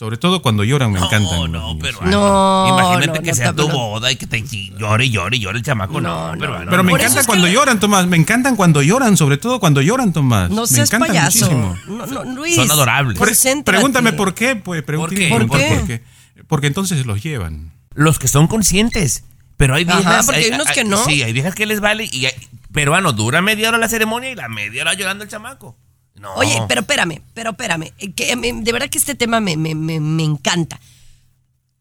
[0.01, 1.21] Sobre todo cuando lloran me encantan.
[1.25, 4.39] No, los no, pero No, imagínate no, que no, sea tu boda y que te
[4.39, 6.01] y llore y llore y llore el chamaco.
[6.01, 8.07] No, No, no, pero, Pero me Por encanta es que cuando lo- lloran, Tomás.
[8.07, 10.49] Me encantan cuando lloran, sobre todo cuando lloran, Tomás.
[10.49, 11.51] No me seas encantan payaso.
[11.51, 11.77] muchísimo.
[11.87, 12.55] No, no, Luis.
[12.55, 13.15] Son adorables.
[13.19, 13.77] Pre- concéntrate.
[13.77, 14.81] pregúntame por qué, pues.
[14.81, 15.29] ¿Por pregúntame qué?
[15.75, 16.03] ¿Por qué?
[16.47, 17.71] Porque entonces se los llevan.
[17.93, 19.23] los que son conscientes.
[19.57, 20.25] Pero hay Ajá, viejas.
[20.25, 21.05] porque hay unos que no.
[21.05, 22.09] Sí, hay viejas que les vale.
[22.11, 22.33] Y hay-
[22.71, 25.77] peruano, dura media hora la ceremonia y la media hora llorando el chamaco.
[26.21, 26.33] No.
[26.35, 27.91] Oye, pero espérame, pero espérame.
[27.97, 30.79] eh, Que, eh, de verdad que este tema me, me, me, me encanta.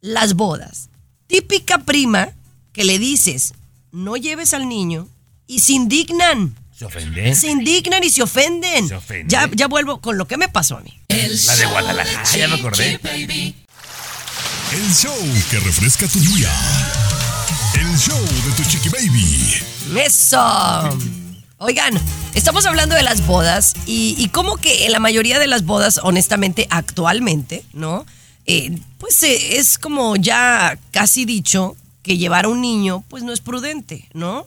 [0.00, 0.88] Las bodas.
[1.26, 2.30] Típica prima
[2.72, 3.52] que le dices,
[3.92, 5.06] no lleves al niño
[5.46, 6.56] y se indignan.
[6.76, 7.34] ¿Se ofende?
[7.34, 8.88] Se indignan y se ofenden.
[8.88, 9.28] Se ofenden.
[9.28, 10.98] Ya, ya vuelvo con lo que me pasó a mí.
[11.08, 12.98] El La de Guadalajara, ya me acordé.
[13.02, 13.54] Baby.
[14.72, 15.16] El show
[15.50, 16.50] que refresca tu día.
[17.74, 19.54] El show de tu chiqui baby.
[20.00, 20.98] Eso.
[21.58, 21.92] Oigan,
[22.34, 26.00] estamos hablando de las bodas y, y como que en la mayoría de las bodas,
[26.02, 28.06] honestamente, actualmente, ¿no?
[28.46, 33.32] Eh, pues eh, es como ya casi dicho que llevar a un niño, pues no
[33.32, 34.46] es prudente, ¿no?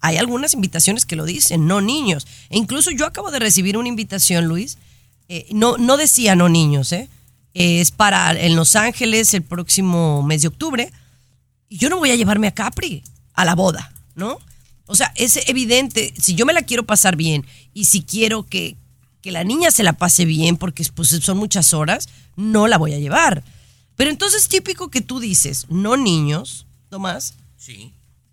[0.00, 2.26] Hay algunas invitaciones que lo dicen, no niños.
[2.50, 4.76] E incluso yo acabo de recibir una invitación, Luis.
[5.28, 7.08] eh, no, no decía no niños, ¿eh?
[7.54, 10.92] Es para en Los Ángeles el próximo mes de octubre.
[11.70, 13.02] Yo no voy a llevarme a Capri
[13.34, 14.38] a la boda, ¿no?
[14.88, 18.76] O sea, es evidente, si yo me la quiero pasar bien y si quiero que,
[19.22, 22.94] que la niña se la pase bien, porque pues, son muchas horas, no la voy
[22.94, 23.44] a llevar.
[23.96, 27.92] Pero entonces típico que tú dices, no niños, Tomás, Sí.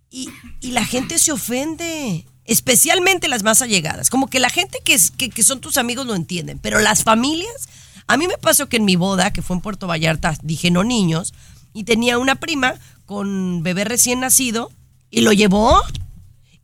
[0.09, 0.29] y,
[0.61, 4.09] y la gente se ofende, especialmente las más allegadas.
[4.09, 7.03] Como que la gente que, es- que, que son tus amigos lo entienden, pero las
[7.03, 7.67] familias,
[8.07, 10.83] a mí me pasó que en mi boda, que fue en Puerto Vallarta, dije no
[10.83, 11.33] niños,
[11.73, 14.71] y tenía una prima con bebé recién nacido
[15.11, 15.81] y lo llevó.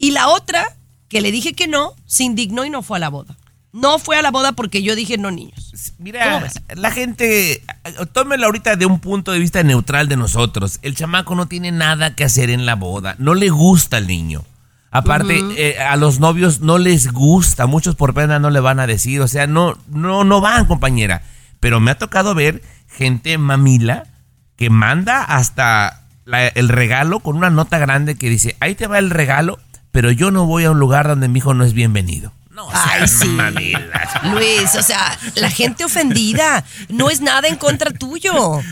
[0.01, 0.65] Y la otra,
[1.07, 3.37] que le dije que no, se indignó y no fue a la boda.
[3.73, 5.71] No fue a la boda porque yo dije no niños.
[5.71, 7.63] ¿Cómo Mira, la gente,
[8.11, 10.79] tómelo ahorita de un punto de vista neutral de nosotros.
[10.81, 14.43] El chamaco no tiene nada que hacer en la boda, no le gusta al niño.
[14.93, 18.87] Aparte, eh, a los novios no les gusta, muchos por pena no le van a
[18.87, 21.21] decir, o sea, no, no, no van, compañera.
[21.61, 24.03] Pero me ha tocado ver gente mamila
[24.57, 28.99] que manda hasta la- el regalo con una nota grande que dice, ahí te va
[28.99, 29.59] el regalo,
[29.91, 32.33] pero yo no voy a un lugar donde mi hijo no es bienvenido.
[32.49, 33.27] No, Ay, sean sí.
[33.27, 34.23] mamilas.
[34.33, 38.59] Luis, o sea, la gente ofendida no es nada en contra tuyo.
[38.59, 38.63] Eh,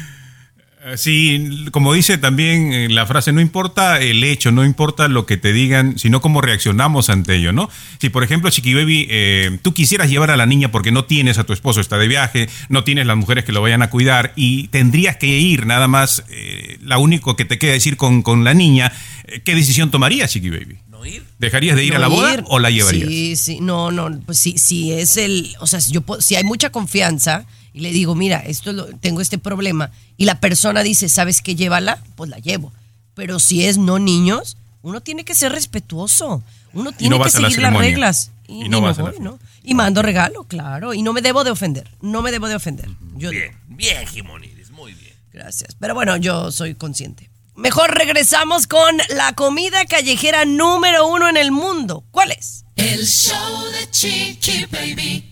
[0.95, 5.35] Sí, como dice también eh, la frase, no importa el hecho, no importa lo que
[5.35, 7.69] te digan, sino cómo reaccionamos ante ello, ¿no?
[7.99, 11.37] Si, por ejemplo, Chiqui Baby, eh, tú quisieras llevar a la niña porque no tienes
[11.37, 14.31] a tu esposo, está de viaje, no tienes las mujeres que lo vayan a cuidar
[14.37, 18.45] y tendrías que ir nada más, eh, la único que te queda decir con, con
[18.45, 18.93] la niña,
[19.25, 20.77] eh, ¿qué decisión tomarías, Chiqui Baby?
[20.99, 21.25] ¿No ir?
[21.39, 22.43] ¿Dejarías de ir a la No boda ir.
[22.47, 23.07] o la llevarías?
[23.07, 26.35] Sí, sí, no, no, pues sí, sí es el, o sea, si yo puedo- si
[26.35, 30.39] hay mucha confianza y le digo, mira, esto es lo- tengo este problema y la
[30.41, 31.55] persona dice, ¿sabes qué?
[31.55, 32.73] Llévala, pues la llevo.
[33.13, 36.43] Pero si es no niños, uno tiene que ser respetuoso.
[36.73, 38.31] Uno tiene no que seguir las reglas.
[38.47, 39.39] Y no vas a la ¿no?
[39.63, 40.93] Y mando regalo, claro.
[40.93, 41.89] Y no me debo de ofender.
[42.01, 42.89] No me debo de ofender.
[43.15, 45.13] Yo Bien, bien, Jimonides, muy bien.
[45.31, 45.75] Gracias.
[45.79, 47.29] Pero bueno, yo soy consciente.
[47.59, 52.05] Mejor regresamos con la comida callejera número uno en el mundo.
[52.09, 52.63] ¿Cuál es?
[52.77, 55.29] El show de Chiqui Baby.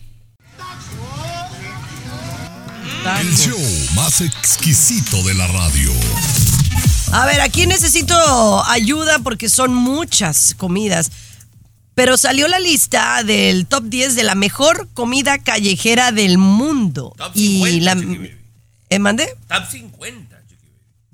[3.21, 3.57] El show
[3.95, 5.89] más exquisito de la radio.
[7.13, 8.13] A ver, aquí necesito
[8.65, 11.09] ayuda porque son muchas comidas.
[11.95, 17.13] Pero salió la lista del top 10 de la mejor comida callejera del mundo.
[17.17, 18.35] Top y 50, la Chiqui Baby.
[18.89, 19.33] ¿Eh, mandé?
[19.47, 20.36] Top 50, Chiqui Baby.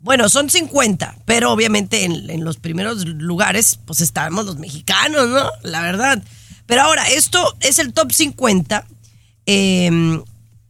[0.03, 5.43] Bueno, son 50, pero obviamente en, en los primeros lugares, pues estábamos los mexicanos, ¿no?
[5.63, 6.21] La verdad.
[6.65, 8.85] Pero ahora, esto es el top 50
[9.45, 10.19] eh,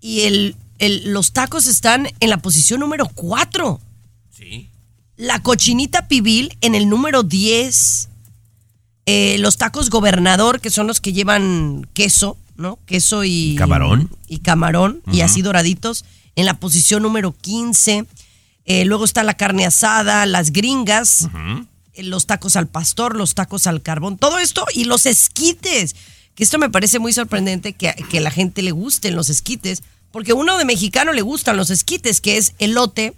[0.02, 3.80] y el, el- los tacos están en la posición número 4.
[4.38, 4.70] Sí.
[5.18, 8.10] La cochinita pibil en el número 10.
[9.06, 12.80] Eh, los tacos gobernador, que son los que llevan queso, ¿no?
[12.86, 14.10] Queso y Camarón.
[14.28, 18.06] Y camarón, y así doraditos, en la posición número 15.
[18.66, 21.28] Eh, luego está la carne asada, las gringas,
[21.94, 25.96] eh, los tacos al pastor, los tacos al carbón, todo esto y los esquites.
[26.36, 29.84] Que esto me parece muy sorprendente que, que a la gente le gusten los esquites,
[30.12, 33.14] porque a uno de mexicano le gustan los esquites, que es elote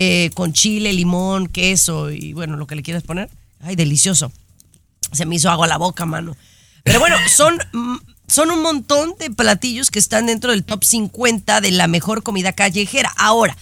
[0.00, 3.28] eh, con chile, limón, queso y bueno, lo que le quieras poner.
[3.60, 4.30] Ay, delicioso.
[5.10, 6.36] Se me hizo agua a la boca, mano.
[6.84, 7.96] Pero bueno, son, mm,
[8.28, 12.52] son un montón de platillos que están dentro del top 50 de la mejor comida
[12.52, 13.12] callejera.
[13.16, 13.56] Ahora,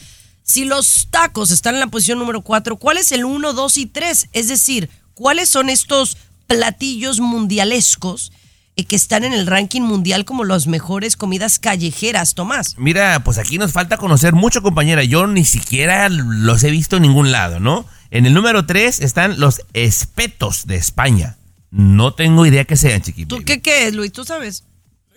[0.47, 3.87] si los tacos están en la posición número 4, ¿cuál es el 1, 2 y
[3.87, 4.29] 3?
[4.33, 8.33] Es decir, ¿cuáles son estos platillos mundialescos
[8.77, 12.77] eh, que están en el ranking mundial como las mejores comidas callejeras, Tomás?
[12.79, 15.03] Mira, pues aquí nos falta conocer mucho, compañera.
[15.03, 17.85] Yo ni siquiera los he visto en ningún lado, ¿no?
[18.13, 21.39] En el número 3 están los espetos de España.
[21.73, 23.37] No tengo idea que sean, chiquitos.
[23.37, 24.13] ¿Tú qué, qué es, Luis?
[24.13, 24.63] ¿Tú sabes?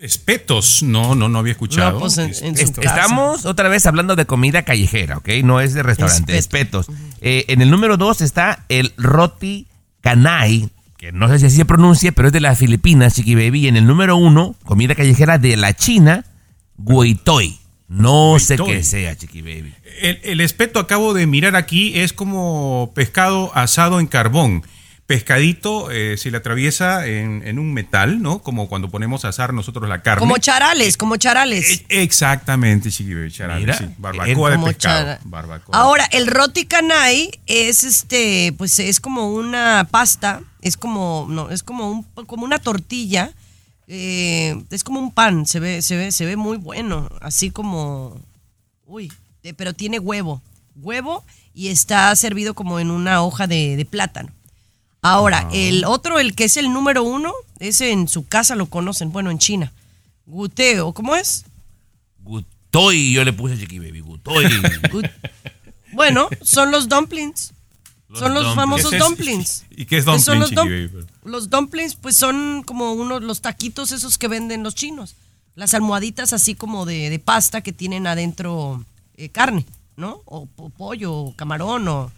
[0.02, 1.94] Espetos, no, no, no había escuchado.
[1.94, 2.58] No, pues en- en.
[2.58, 5.30] Estamos otra vez hablando de comida callejera, ¿ok?
[5.44, 6.80] No es de restaurante, Espeto.
[6.80, 6.98] espetos.
[7.22, 9.68] Eh, en el número 2 está el roti
[10.02, 13.66] canai, que no sé si así se pronuncia, pero es de las Filipinas, chiqui baby.
[13.66, 16.26] Y en el número 1, comida callejera de la China,
[16.78, 17.58] guitoy.
[17.90, 19.74] No sé qué sea, chiqui baby.
[20.02, 24.64] El, el espeto acabo de mirar aquí es como pescado asado en carbón.
[25.10, 28.44] Pescadito eh, se le atraviesa en, en un metal, ¿no?
[28.44, 30.20] Como cuando ponemos a asar nosotros la carne.
[30.20, 31.84] Como charales, como charales.
[31.90, 33.86] E- Exactamente, Chiqui charales, Mira, sí.
[33.98, 34.76] Barbacoa de pescado.
[34.78, 35.76] chara- barbacoa.
[35.76, 41.64] Ahora, el roti canai es este, pues es como una pasta, es como, no, es
[41.64, 43.32] como un, como una tortilla,
[43.88, 48.16] eh, es como un pan, se ve, se ve, se ve muy bueno, así como,
[48.86, 50.44] uy, eh, pero tiene huevo,
[50.76, 54.30] huevo y está servido como en una hoja de, de plátano.
[55.02, 59.12] Ahora, el otro, el que es el número uno, ese en su casa lo conocen,
[59.12, 59.72] bueno, en China.
[60.26, 61.46] Guteo, ¿cómo es?
[62.24, 64.46] Gutoy, yo le puse Chiqui Baby, Gutoy.
[64.92, 65.10] Gut-
[65.94, 67.54] Bueno, son los dumplings.
[68.10, 68.56] Los son los dumplings.
[68.56, 69.66] famosos dumplings.
[69.76, 73.42] ¿Y qué es Pues son dumpling, los, dum- los dumplings, pues son como unos los
[73.42, 75.16] taquitos esos que venden los chinos.
[75.56, 78.84] Las almohaditas así como de, de pasta que tienen adentro
[79.18, 80.22] eh, carne, ¿no?
[80.26, 82.12] O, po- pollo, o camarón, o,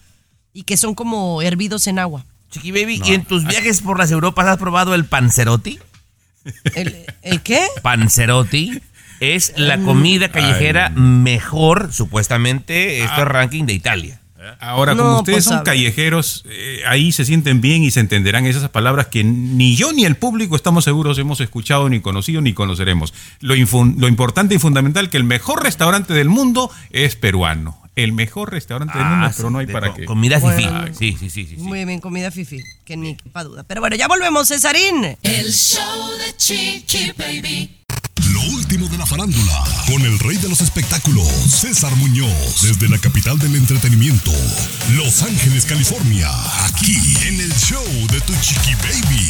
[0.54, 2.26] y que son como hervidos en agua.
[2.52, 5.80] Chiqui Baby, ¿y en tus viajes por las Europas has probado el panzerotti?
[6.76, 7.66] ¿El, el qué?
[7.82, 8.82] Panzerotti
[9.20, 14.22] es la comida callejera mejor, supuestamente, esto es ranking de Italia.
[14.60, 18.48] Ahora, No, como ustedes pues, son callejeros, eh, ahí se sienten bien y se entenderán
[18.48, 22.54] esas palabras que ni yo ni el público estamos seguros hemos escuchado, ni conocido, ni
[22.54, 23.14] conoceremos.
[23.40, 27.81] Lo, lo importante y fundamental que el mejor restaurante del mundo es peruano.
[27.96, 30.06] El mejor restaurante del mundo, Ah, pero no hay para co- qué.
[30.06, 30.64] Comida fifi.
[30.64, 30.86] Bueno.
[30.98, 31.56] Sí, sí, sí, sí.
[31.58, 31.62] sí.
[31.62, 33.64] Muy bien, comida fifi, que ni quepa duda.
[33.64, 35.18] Pero bueno, ya volvemos, Cesarín.
[35.22, 37.78] El show de Chiqui Baby.
[38.34, 42.98] Lo último de la farándula, con el rey de los espectáculos, César Muñoz, desde la
[42.98, 44.32] capital del entretenimiento,
[44.96, 46.30] Los Ángeles, California,
[46.66, 46.96] aquí
[47.28, 49.28] en el show de Tu Chiqui Baby.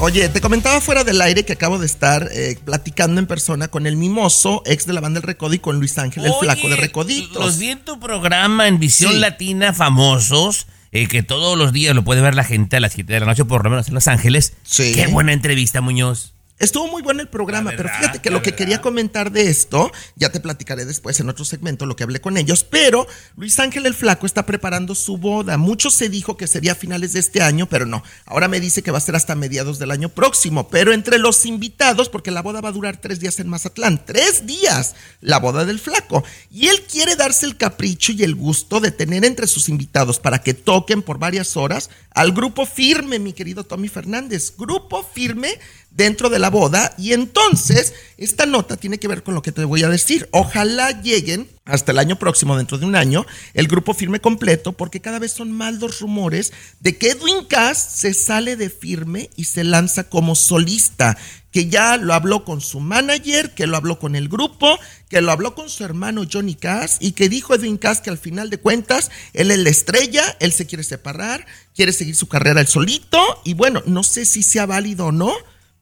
[0.00, 3.84] Oye, te comentaba fuera del aire que acabo de estar eh, platicando en persona con
[3.86, 6.76] el mimoso, ex de la banda El Recodo, y con Luis Ángel, el flaco de
[6.76, 7.44] Recoditos.
[7.44, 9.18] Los vi en tu programa en Visión Sí.
[9.18, 13.12] Latina Famosos, eh, que todos los días lo puede ver la gente a las 7
[13.12, 14.52] de la noche, por lo menos en Los Ángeles.
[14.62, 14.92] Sí.
[14.94, 16.34] Qué buena entrevista, Muñoz.
[16.58, 18.58] Estuvo muy bueno el programa, pero fíjate que lo que verdad.
[18.58, 22.36] quería comentar de esto, ya te platicaré después en otro segmento lo que hablé con
[22.36, 25.56] ellos, pero Luis Ángel el Flaco está preparando su boda.
[25.56, 28.02] Mucho se dijo que sería a finales de este año, pero no.
[28.26, 30.68] Ahora me dice que va a ser hasta mediados del año próximo.
[30.68, 34.46] Pero entre los invitados, porque la boda va a durar tres días en Mazatlán, tres
[34.46, 36.24] días, la boda del Flaco.
[36.50, 40.42] Y él quiere darse el capricho y el gusto de tener entre sus invitados para
[40.42, 44.54] que toquen por varias horas al grupo firme, mi querido Tommy Fernández.
[44.56, 49.42] Grupo firme dentro de la boda y entonces esta nota tiene que ver con lo
[49.42, 50.28] que te voy a decir.
[50.32, 55.00] Ojalá lleguen hasta el año próximo, dentro de un año, el grupo firme completo, porque
[55.00, 59.44] cada vez son más los rumores de que Edwin Cass se sale de firme y
[59.44, 61.18] se lanza como solista,
[61.52, 65.30] que ya lo habló con su manager, que lo habló con el grupo, que lo
[65.30, 68.58] habló con su hermano Johnny Cass y que dijo Edwin Cass que al final de
[68.58, 73.20] cuentas él es la estrella, él se quiere separar, quiere seguir su carrera él solito
[73.44, 75.34] y bueno, no sé si sea válido o no,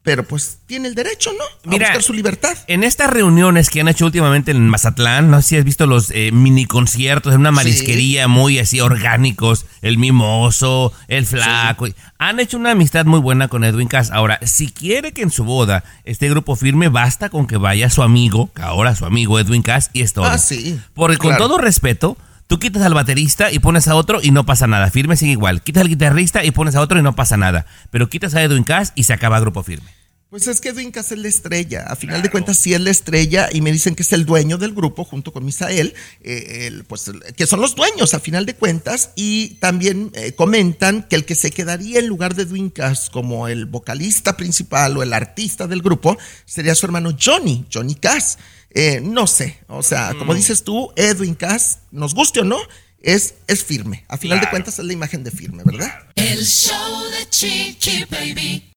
[0.06, 1.42] pero pues tiene el derecho, ¿no?
[1.42, 2.56] A Mira, buscar su libertad.
[2.68, 6.12] En estas reuniones que han hecho últimamente en Mazatlán, no sé si has visto los
[6.12, 11.88] eh, mini conciertos en una marisquería muy así orgánicos, el mimoso, el flaco.
[12.18, 14.12] Han hecho una amistad muy buena con Edwin Cass.
[14.12, 18.04] Ahora, si quiere que en su boda este grupo firme, basta con que vaya su
[18.04, 20.26] amigo, que ahora su amigo Edwin Cass, y es todo.
[20.26, 22.16] Ah, sí, Porque con todo respeto,
[22.46, 24.88] tú quitas al baterista y pones a otro y no pasa nada.
[24.88, 25.62] Firme sigue igual.
[25.62, 27.66] Quitas al guitarrista y pones a otro y no pasa nada.
[27.90, 29.95] Pero quitas a Edwin Cass y se acaba grupo firme.
[30.28, 31.84] Pues es que Edwin Cass es la estrella.
[31.86, 34.58] A final de cuentas, sí es la estrella y me dicen que es el dueño
[34.58, 38.44] del grupo junto con Misael, eh, el- pues, el- que son los dueños a final
[38.44, 39.10] de cuentas.
[39.14, 43.46] Y también eh, comentan que el que se quedaría en lugar de Edwin Cass como
[43.46, 48.36] el vocalista principal o el artista del grupo sería su hermano Johnny, Johnny Cass.
[48.70, 52.58] Eh, no sé, o sea, como dices tú, Edwin Cass, nos guste o no,
[53.00, 54.04] es, es firme.
[54.08, 55.88] A final de cuentas es la imagen de firme, ¿verdad?
[56.16, 58.72] El show de Chiqui Baby.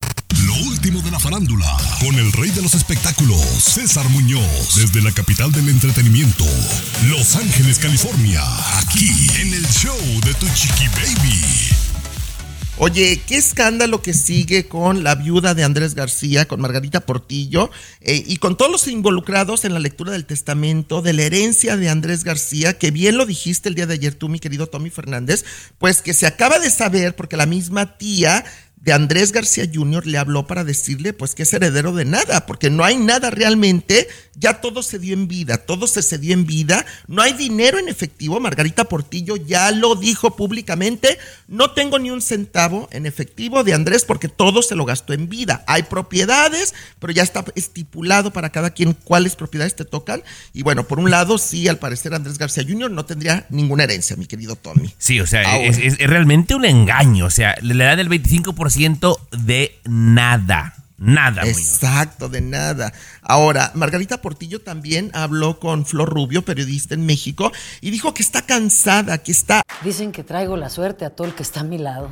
[0.66, 5.52] Último de la farándula, con el rey de los espectáculos, César Muñoz, desde la capital
[5.54, 6.44] del entretenimiento,
[7.08, 8.44] Los Ángeles, California,
[8.78, 11.70] aquí en el show de Tu Chiqui Baby.
[12.82, 18.24] Oye, qué escándalo que sigue con la viuda de Andrés García, con Margarita Portillo, eh,
[18.26, 22.24] y con todos los involucrados en la lectura del testamento, de la herencia de Andrés
[22.24, 25.44] García, que bien lo dijiste el día de ayer tú, mi querido Tommy Fernández,
[25.78, 28.46] pues que se acaba de saber, porque la misma tía
[28.82, 30.08] de Andrés García Jr.
[30.08, 34.08] le habló para decirle pues que es heredero de nada, porque no hay nada realmente,
[34.36, 37.90] ya todo se dio en vida, todo se cedió en vida, no hay dinero en
[37.90, 41.18] efectivo, Margarita Portillo ya lo dijo públicamente,
[41.50, 45.28] no tengo ni un centavo en efectivo de Andrés porque todo se lo gastó en
[45.28, 50.64] vida, hay propiedades, pero ya está estipulado para cada quien cuáles propiedades te tocan, y
[50.64, 52.90] bueno, por un lado sí, al parecer Andrés García Jr.
[52.92, 54.94] no tendría ninguna herencia, mi querido Tommy.
[54.98, 57.26] Sí, o sea, es- es realmente un engaño.
[57.26, 58.69] O sea, le dan el 25%
[59.32, 60.76] de nada.
[60.98, 61.58] Nada, Muñoz.
[61.58, 62.92] Exacto, de nada.
[63.22, 68.42] Ahora, Margarita Portillo también habló con Flor Rubio, periodista en México, y dijo que está
[68.42, 71.78] cansada, que está Dicen que traigo la suerte a todo el que está a mi
[71.78, 72.12] lado.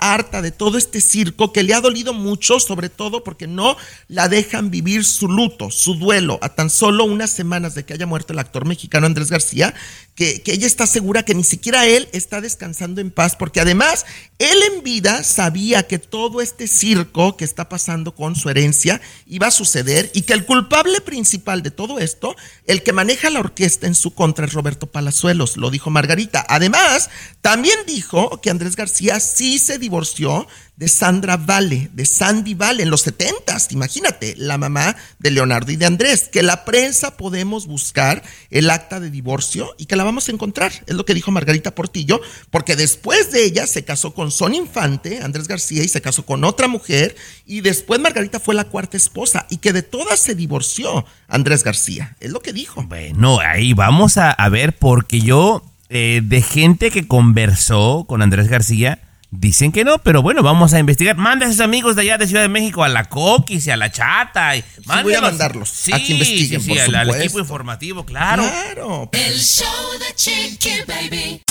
[0.00, 3.76] Harta de todo este circo que le ha dolido mucho, sobre todo porque no
[4.08, 8.06] la dejan vivir su luto, su duelo, a tan solo unas semanas de que haya
[8.06, 9.74] muerto el actor mexicano Andrés García,
[10.14, 14.06] que, que ella está segura que ni siquiera él está descansando en paz, porque además
[14.38, 19.48] él en vida sabía que todo este circo que está pasando con su herencia iba
[19.48, 23.86] a suceder y que el culpable principal de todo esto, el que maneja la orquesta
[23.86, 26.44] en su contra es Roberto Palazuelos, lo dijo Margarita.
[26.48, 32.82] Además, también dijo que Andrés García sí se divorció de Sandra Vale, de Sandy Vale
[32.82, 37.66] en los 70 imagínate, la mamá de Leonardo y de Andrés, que la prensa podemos
[37.66, 41.30] buscar el acta de divorcio y que la vamos a encontrar, es lo que dijo
[41.30, 42.20] Margarita Portillo,
[42.50, 46.44] porque después de ella se casó con Son Infante, Andrés García, y se casó con
[46.44, 47.14] otra mujer,
[47.46, 52.16] y después Margarita fue la cuarta esposa, y que de todas se divorció Andrés García,
[52.20, 52.82] es lo que dijo.
[52.82, 58.48] Bueno, ahí vamos a, a ver, porque yo, eh, de gente que conversó con Andrés
[58.48, 59.00] García,
[59.38, 61.16] dicen que no, pero bueno, vamos a investigar.
[61.16, 63.76] Manda a esos amigos de allá de Ciudad de México a la Coquis y a
[63.76, 64.56] la Chata.
[64.56, 64.64] Y
[65.02, 67.24] voy a mandarlos a que investiguen, sí, por sí, al, al supuesto.
[67.24, 68.42] equipo informativo, claro.
[68.44, 69.10] Claro.
[69.12, 69.66] El show
[69.98, 71.42] de Chiqui Baby.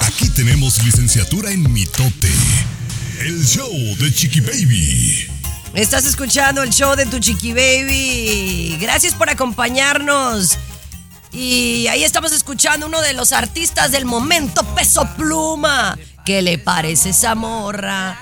[0.00, 2.30] Aquí tenemos licenciatura en mitote.
[3.20, 5.28] El show de Chiqui Baby.
[5.74, 8.78] Estás escuchando el show de tu chiqui baby.
[8.80, 10.56] Gracias por acompañarnos.
[11.32, 15.98] Y ahí estamos escuchando uno de los artistas del momento, Peso Pluma.
[16.26, 18.18] ¿Qué le parece esa morra?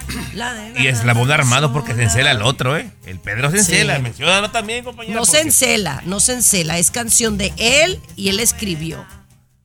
[0.76, 2.90] Y eslabón armado porque se encela el otro, ¿eh?
[3.06, 3.72] El Pedro se Sí.
[3.72, 3.98] encela.
[3.98, 5.18] Menciónalo también, compañero.
[5.18, 6.76] No se encela, no se encela.
[6.78, 9.06] Es canción de él y él escribió.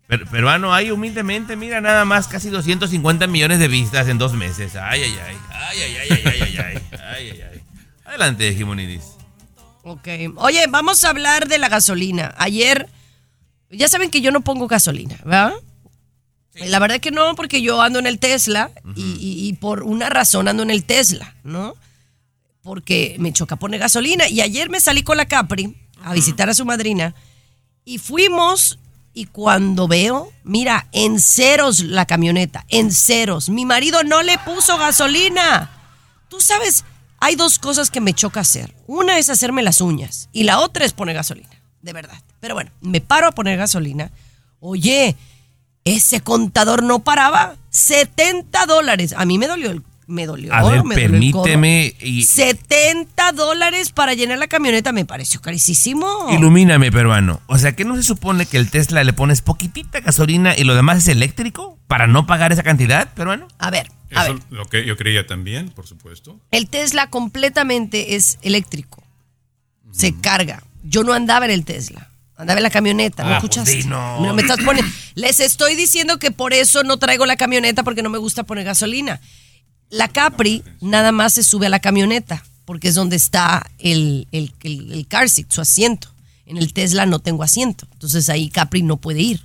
[0.07, 4.75] Pero, peruano hay humildemente, mira, nada más casi 250 millones de vistas en dos meses.
[4.77, 5.37] Ay, ay, ay.
[5.51, 6.99] Ay, ay, ay, ay, ay, ay, ay.
[7.13, 7.61] Ay, ay, ay.
[8.05, 9.03] Adelante, Jimonidis.
[9.83, 10.07] Ok.
[10.37, 12.33] Oye, vamos a hablar de la gasolina.
[12.37, 12.87] Ayer,
[13.69, 15.53] ya saben que yo no pongo gasolina, ¿verdad?
[16.55, 20.09] La verdad que no, porque yo ando en el Tesla y, y- y por una
[20.09, 21.75] razón ando en el Tesla, ¿no?
[22.61, 24.27] Porque me choca poner gasolina.
[24.27, 27.15] Y ayer me salí con la Capri a visitar a su madrina
[27.85, 28.79] y fuimos
[29.13, 33.49] y cuando veo, mira, en ceros la camioneta, en ceros.
[33.49, 35.71] Mi marido no le puso gasolina.
[36.29, 36.83] Tú sabes,
[37.19, 38.75] hay dos cosas que me choca hacer.
[38.87, 41.49] Una es hacerme las uñas y la otra es poner gasolina,
[41.81, 42.21] de verdad.
[42.39, 44.11] Pero bueno, me paro a poner gasolina.
[44.59, 45.15] Oye,
[45.89, 47.55] ese contador no paraba.
[47.69, 49.13] 70 dólares.
[49.17, 49.83] A mí me dolió el...
[50.07, 50.51] Me dolió.
[50.51, 56.25] A ver, me dolió permíteme y 70 dólares para llenar la camioneta me pareció carísimo.
[56.31, 57.41] ilumíname, peruano.
[57.45, 60.73] O sea, ¿que no se supone que el Tesla le pones poquitita gasolina y lo
[60.73, 63.47] demás es eléctrico para no pagar esa cantidad, peruano?
[63.59, 64.43] A ver, a Eso ver.
[64.49, 66.39] lo que yo creía también, por supuesto.
[66.49, 69.03] El Tesla completamente es eléctrico.
[69.91, 70.63] Se carga.
[70.83, 72.08] Yo no andaba en el Tesla.
[72.39, 73.73] Andaba en la camioneta, ¿no Ah, escuchaste?
[73.73, 74.33] pues no.
[74.33, 78.09] Me estás poniendo- Les estoy diciendo que por eso no traigo la camioneta porque no
[78.09, 79.19] me gusta poner gasolina.
[79.89, 84.53] La Capri nada más se sube a la camioneta porque es donde está el, el,
[84.63, 86.13] el- el car seat, su asiento.
[86.45, 87.87] En el Tesla no tengo asiento.
[87.91, 89.41] Entonces ahí Capri no puede ir.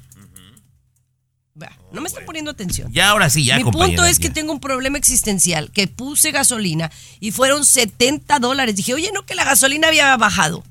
[1.92, 2.92] No me están poniendo atención.
[2.92, 6.90] Ya ahora sí, ya, Mi punto es que tengo un problema existencial, que puse gasolina
[7.20, 8.74] y fueron 70 dólares.
[8.74, 10.64] Dije, oye, no, que la gasolina había bajado.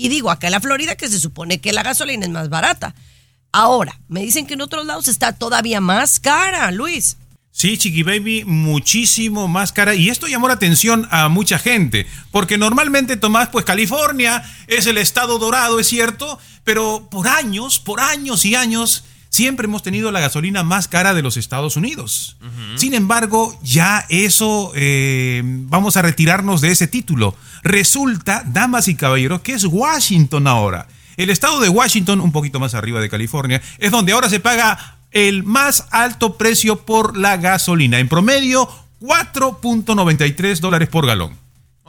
[0.00, 2.94] Y digo, acá en la Florida que se supone que la gasolina es más barata.
[3.50, 7.16] Ahora, me dicen que en otros lados está todavía más cara, Luis.
[7.50, 9.96] Sí, Chiqui Baby, muchísimo más cara.
[9.96, 12.06] Y esto llamó la atención a mucha gente.
[12.30, 16.38] Porque normalmente, Tomás, pues California es el estado dorado, es cierto.
[16.62, 21.22] Pero por años, por años y años, siempre hemos tenido la gasolina más cara de
[21.22, 22.36] los Estados Unidos.
[22.76, 27.34] Sin embargo, ya eso, eh, vamos a retirarnos de ese título.
[27.62, 30.88] Resulta, damas y caballeros, que es Washington ahora.
[31.16, 34.98] El estado de Washington, un poquito más arriba de California, es donde ahora se paga
[35.10, 37.98] el más alto precio por la gasolina.
[37.98, 38.68] En promedio,
[39.00, 41.47] 4.93 dólares por galón.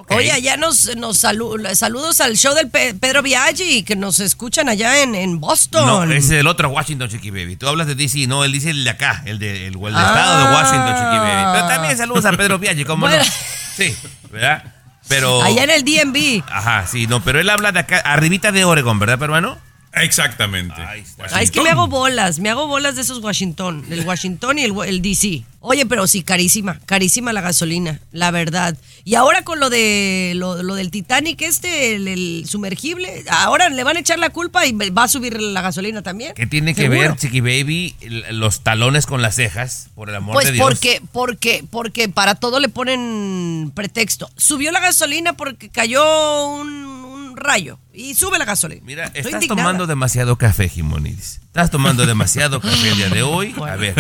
[0.09, 4.67] Oye, allá nos, nos salu- saludos al show del Pe- Pedro Viaggi, que nos escuchan
[4.69, 5.85] allá en, en Boston.
[5.85, 7.55] No, ese es el otro Washington, Chiqui Baby.
[7.55, 10.05] Tú hablas de DC, no, él dice el de acá, el, de, el, el Ah.
[10.07, 11.51] estado de Washington, Chiqui Baby.
[11.53, 13.23] Pero también saludos a Pedro Viaggi, ¿cómo Bueno.
[13.23, 13.31] no?
[13.77, 13.95] Sí,
[14.31, 14.63] ¿verdad?
[15.07, 15.41] Pero...
[15.43, 16.43] Allá en el DMV.
[16.51, 19.57] Ajá, sí, no, pero él habla de acá, arribita de Oregon, ¿verdad, peruano?
[19.93, 20.75] Exactamente.
[20.77, 21.03] Ay,
[21.41, 24.73] es que me hago bolas, me hago bolas de esos Washington, el Washington y el,
[24.85, 25.43] el DC.
[25.61, 28.77] Oye, pero sí, carísima, carísima la gasolina, la verdad.
[29.03, 33.83] Y ahora con lo de lo, lo del Titanic, este, el, el sumergible, ahora le
[33.83, 36.33] van a echar la culpa y va a subir la gasolina también.
[36.33, 36.99] ¿Qué tiene que Seguro.
[37.01, 37.95] ver, Chiqui Baby,
[38.31, 40.65] los talones con las cejas, por el amor Pues de Dios?
[40.65, 44.29] porque, porque, porque para todo le ponen pretexto.
[44.37, 48.81] Subió la gasolina porque cayó un, un rayo y sube la gasolina.
[48.85, 49.61] Mira, Estoy estás indignada.
[49.63, 51.41] tomando demasiado café, Jimonidis.
[51.47, 53.53] Estás tomando demasiado café el día de hoy.
[53.67, 53.93] A ver,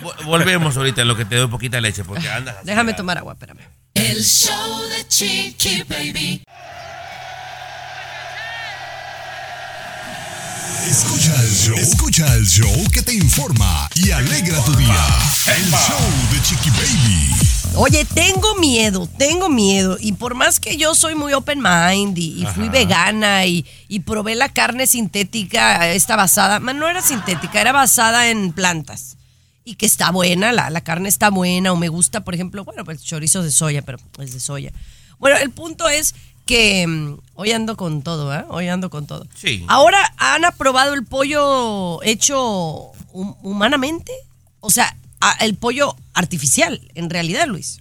[0.00, 2.66] vo- volvemos ahorita en lo que te doy poquita leche, porque andas así.
[2.66, 3.60] Déjame tomar agua, espérame.
[3.94, 6.42] El show de Chiqui Baby.
[10.88, 11.76] Escucha el show.
[11.78, 15.06] Escucha el show que te informa y alegra tu día.
[15.46, 17.30] El show de Chiqui Baby.
[17.74, 19.96] Oye, tengo miedo, tengo miedo.
[19.98, 24.00] Y por más que yo soy muy open mind y, y fui vegana y, y
[24.00, 29.16] probé la carne sintética, esta basada, no era sintética, era basada en plantas.
[29.64, 32.84] Y que está buena, la, la carne está buena, o me gusta, por ejemplo, bueno,
[32.84, 34.70] pues chorizo de soya, pero es de soya.
[35.18, 36.14] Bueno, el punto es
[36.46, 38.44] que mm, hoy ando con todo, ¿eh?
[38.48, 39.26] Hoy ando con todo.
[39.34, 39.64] Sí.
[39.68, 44.12] Ahora han aprobado el pollo hecho hum- humanamente.
[44.60, 44.96] O sea,
[45.40, 47.80] el pollo artificial, en realidad, Luis.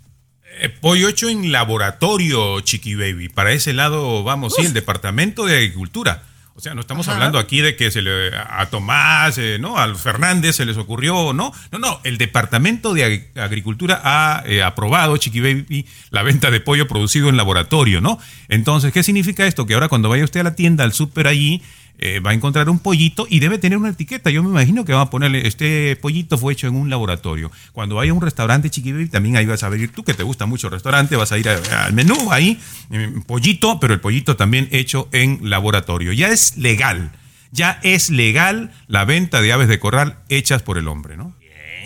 [0.59, 3.29] Eh, pollo hecho en laboratorio, Chiqui Baby.
[3.29, 6.23] Para ese lado, vamos, sí, el Departamento de Agricultura.
[6.53, 7.15] O sea, no estamos Ajá.
[7.15, 9.77] hablando aquí de que se le, a Tomás, eh, ¿no?
[9.77, 11.53] Al Fernández se les ocurrió, ¿no?
[11.71, 16.59] No, no, el Departamento de Ag- Agricultura ha eh, aprobado, Chiqui Baby, la venta de
[16.59, 18.19] pollo producido en laboratorio, ¿no?
[18.49, 19.65] Entonces, ¿qué significa esto?
[19.65, 21.63] Que ahora cuando vaya usted a la tienda, al súper allí,
[22.03, 24.31] eh, va a encontrar un pollito y debe tener una etiqueta.
[24.31, 27.51] Yo me imagino que va a ponerle, este pollito fue hecho en un laboratorio.
[27.73, 30.23] Cuando vaya a un restaurante, Chiqui Baby, también ahí vas a ver, tú que te
[30.23, 34.35] gusta mucho el restaurante, vas a ir al menú ahí, eh, pollito, pero el pollito
[34.35, 36.11] también hecho en laboratorio.
[36.11, 37.11] Ya es legal,
[37.51, 41.35] ya es legal la venta de aves de corral hechas por el hombre, ¿no?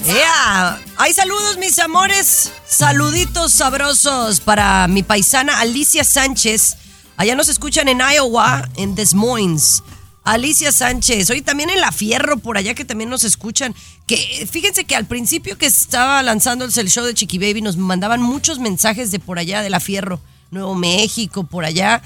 [0.08, 0.82] ¡Ea!
[0.98, 2.52] Hay saludos, mis amores.
[2.68, 6.78] Saluditos sabrosos para mi paisana Alicia Sánchez.
[7.18, 9.84] Allá nos escuchan en Iowa, en Des Moines.
[10.24, 13.76] Alicia Sánchez, hoy también en La Fierro, por allá que también nos escuchan.
[14.08, 18.24] Que fíjense que al principio que estaba lanzando el show de Chiqui Baby, nos mandaban
[18.24, 22.02] muchos mensajes de por allá, de La Fierro, Nuevo México, por allá.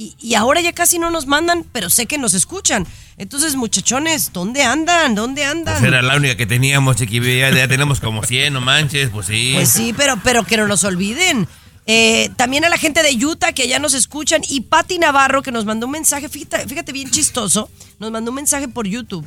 [0.00, 2.86] Y, y ahora ya casi no nos mandan, pero sé que nos escuchan.
[3.18, 5.14] Entonces, muchachones, ¿dónde andan?
[5.14, 5.74] ¿Dónde andan?
[5.74, 9.10] Pues era la única que teníamos, Chiqui Baby, ya, ya tenemos como 100, no manches,
[9.10, 9.52] pues sí.
[9.54, 11.46] Pues sí, pero, pero que no nos olviden.
[11.84, 15.52] Eh, también a la gente de Utah que allá nos escuchan y Patti Navarro que
[15.52, 19.26] nos mandó un mensaje, fíjate, fíjate bien chistoso, nos mandó un mensaje por YouTube.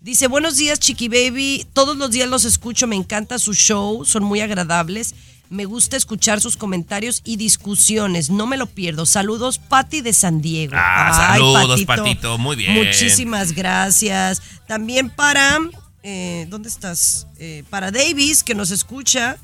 [0.00, 4.24] Dice, buenos días Chiqui Baby, todos los días los escucho, me encanta su show, son
[4.24, 5.14] muy agradables.
[5.50, 8.30] Me gusta escuchar sus comentarios y discusiones.
[8.30, 9.06] No me lo pierdo.
[9.06, 10.74] Saludos, Patti de San Diego.
[10.76, 12.38] Ah, Ay, saludos, Patito.
[12.38, 12.74] Muy bien.
[12.74, 14.42] Muchísimas gracias.
[14.66, 15.58] También para.
[16.02, 17.26] eh, ¿Dónde estás?
[17.38, 19.36] Eh, para Davis, que nos escucha.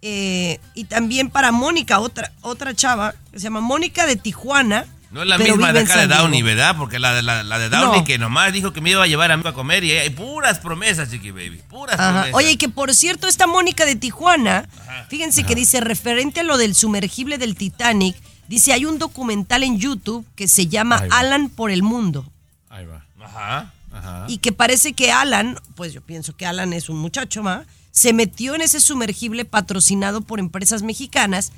[0.00, 4.86] eh, y también para Mónica, otra, otra chava, que se llama Mónica de Tijuana.
[5.10, 6.06] No es la pero misma de acá de.
[6.06, 6.76] Downey, ¿verdad?
[6.76, 8.04] Porque la de, la, la de Downey No.
[8.04, 10.58] que nomás dijo que me iba a llevar a mí a comer y hay puras
[10.58, 11.62] promesas, Chiqui Baby.
[11.68, 12.12] Puras Ajá.
[12.12, 12.34] promesas.
[12.34, 14.68] Oye, y que por cierto, esta Mónica de Tijuana,
[15.08, 18.16] fíjense que dice, referente a lo del sumergible del Titanic,
[18.48, 21.02] dice, hay un documental en YouTube que se llama.
[21.10, 22.30] Alan por el mundo.
[22.68, 23.02] Ahí va.
[23.24, 23.72] Ajá.
[23.90, 24.26] Ajá.
[24.28, 28.12] Y que parece que Alan, pues yo pienso que Alan es un muchacho más, se
[28.12, 31.52] metió en ese sumergible patrocinado por empresas mexicanas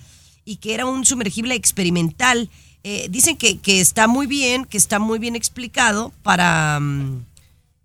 [0.45, 2.49] y que era un sumergible experimental.
[2.83, 7.25] Eh, dicen que, que está muy bien, que está muy bien explicado para, mm,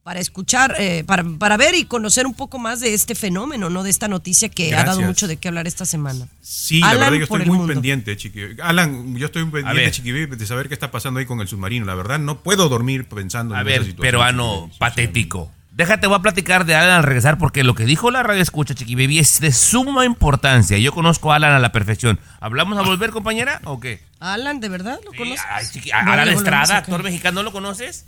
[0.03, 3.81] para escuchar, eh, para, para ver y conocer un poco más de este fenómeno, ¿no?
[3.83, 6.27] De esta noticia que ha dado mucho de qué hablar esta semana.
[6.41, 7.73] Sí, la Alan verdad yo por estoy muy mundo.
[7.73, 8.39] pendiente, Chiqui.
[8.61, 11.85] Alan, yo estoy muy pendiente, Chiqui de saber qué está pasando ahí con el submarino.
[11.85, 14.01] La verdad, no puedo dormir pensando A en esa ver, situación.
[14.01, 15.51] peruano patético.
[15.75, 18.73] Déjate, voy a platicar de Alan al regresar porque lo que dijo la radio escucha,
[18.73, 20.77] Chiqui Baby, es de suma importancia.
[20.77, 22.17] Yo conozco a Alan a la perfección.
[22.39, 24.01] ¿Hablamos a volver, compañera, o qué?
[24.21, 24.99] Alan, ¿de verdad?
[25.03, 25.45] ¿Lo conoces?
[25.49, 28.05] Ay, chiqui- Alan Estrada, actor mexicano, ¿no lo conoces?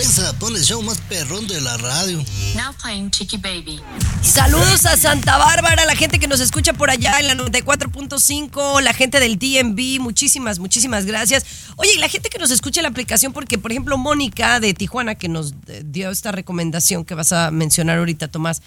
[0.00, 2.24] Alexa, pon el show más perrón de la radio.
[2.56, 3.82] Now playing Chicky Baby.
[4.22, 8.94] Saludos a Santa Bárbara, la gente que nos escucha por allá en la 94.5, la
[8.94, 11.44] gente del DMV, muchísimas, muchísimas gracias.
[11.76, 14.72] Oye, y la gente que nos escucha en la aplicación, porque por ejemplo Mónica de
[14.72, 15.52] Tijuana, que nos
[15.84, 18.62] dio esta recomendación que vas a mencionar ahorita, Tomás,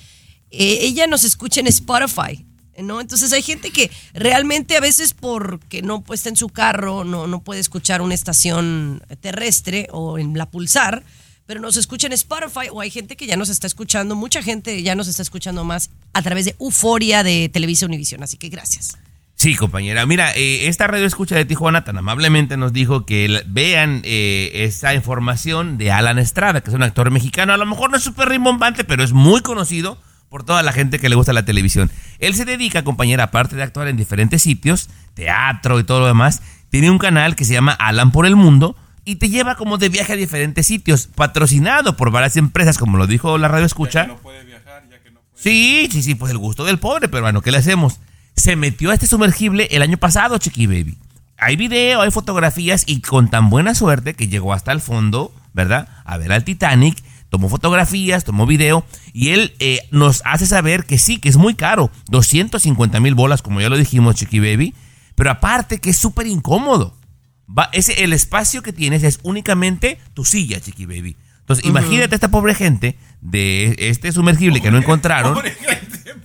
[0.51, 2.45] eh, ella nos escucha en Spotify.
[2.77, 3.01] ¿No?
[3.01, 7.27] Entonces hay gente que realmente a veces porque no pues, está en su carro, no,
[7.27, 11.03] no puede escuchar una estación terrestre o en la pulsar,
[11.45, 14.81] pero nos escucha en Spotify o hay gente que ya nos está escuchando, mucha gente
[14.81, 18.97] ya nos está escuchando más a través de Euforia de Televisa Univisión, así que gracias.
[19.35, 20.05] Sí, compañera.
[20.05, 24.93] Mira, eh, esta radio escucha de Tijuana tan amablemente nos dijo que vean eh, esa
[24.93, 27.51] información de Alan Estrada, que es un actor mexicano.
[27.51, 29.97] A lo mejor no es súper rimbombante, pero es muy conocido
[30.29, 31.91] por toda la gente que le gusta la televisión.
[32.19, 36.41] Él se dedica, compañera, aparte de actuar en diferentes sitios, teatro y todo lo demás,
[36.69, 39.89] tiene un canal que se llama Alan por el Mundo y te lleva como de
[39.89, 44.07] viaje a diferentes sitios, patrocinado por varias empresas, como lo dijo la radio escucha.
[45.35, 47.99] Sí, sí, sí, pues el gusto del pobre, pero bueno, ¿qué le hacemos?
[48.35, 50.97] Se metió a este sumergible el año pasado, Chiqui Baby.
[51.37, 55.89] Hay video, hay fotografías y con tan buena suerte que llegó hasta el fondo, ¿verdad?
[56.05, 60.97] A ver al Titanic, tomó fotografías, tomó video y él eh, nos hace saber que
[60.97, 64.73] sí, que es muy caro, 250 mil bolas, como ya lo dijimos, Chiqui Baby,
[65.15, 66.95] pero aparte que es súper incómodo.
[67.47, 71.17] Va, ese, el espacio que tienes es únicamente tu silla, Chiqui Baby.
[71.41, 75.37] Entonces, imagínate a esta pobre gente de este sumergible que no encontraron.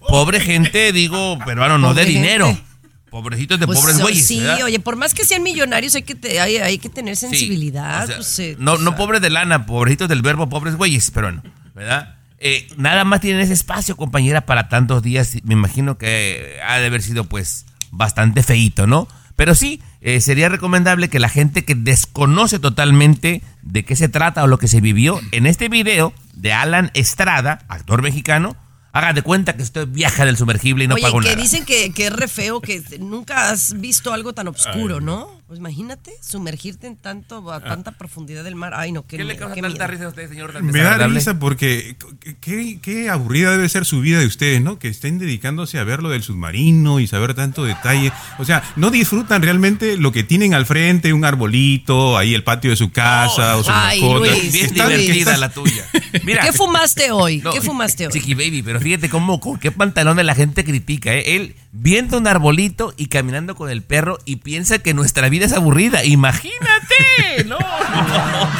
[0.09, 2.47] Pobre gente, digo, peruano, no Pobre de dinero.
[2.47, 2.63] gente.
[3.11, 4.27] Pobrecitos de Pues, pobres güeyes.
[4.27, 4.65] sí, ¿verdad?
[4.65, 8.05] oye, por más que sean millonarios hay que, te- hay, hay que tener Sí, sensibilidad.
[8.05, 11.11] o sea, pues, eh, no, o no pobres de lana, pobrecitos del verbo, pobres güeyes,
[11.11, 11.43] pero no,
[11.75, 12.17] ¿verdad?
[12.39, 15.37] Eh, nada más tienen ese espacio, compañera, para tantos días.
[15.43, 19.09] Me imagino que ha de haber sido, pues, bastante feíto, ¿no?
[19.39, 24.43] Pero sí, eh, sería recomendable que la gente que desconoce totalmente de qué se trata
[24.43, 28.57] o lo que se vivió en este video de Alan Estrada, actor mexicano,
[28.91, 31.41] haga de cuenta que usted viaja del sumergible y no Oye, pagó que nada.
[31.41, 35.38] dicen que, que es re feo, que nunca has visto algo tan oscuro, ¿no?
[35.49, 38.75] Pues imagínate sumergirte en tanto a tanta profundidad del mar.
[38.77, 39.91] Ay, no, qué, ¿Qué le causa qué tanta miedo.
[39.93, 40.63] risa a usted, señor?
[40.63, 41.97] Me da risa porque
[42.43, 44.79] qué, qué aburrida debe ser su vida de ustedes, ¿no?
[44.79, 48.13] Que estén dedicándose a ver lo del submarino y saber tanto detalle.
[48.39, 52.69] O sea, no disfrutan realmente lo que tienen al frente, un arbolito, ahí el patio
[52.69, 54.19] de su casa o su Ay, mascota.
[54.31, 55.87] Luis, Bien divertida la tuya.
[56.25, 57.39] Mira, ¿Qué fumaste hoy?
[57.39, 58.13] No, ¿Qué fumaste hoy?
[58.13, 61.37] Chiqui Baby, pero fíjate cómo, con qué pantalones la gente critica, ¿eh?
[61.37, 65.53] Él viendo un arbolito y caminando con el perro y piensa que nuestra vida es
[65.53, 66.05] aburrida.
[66.05, 67.59] Imagínate, no.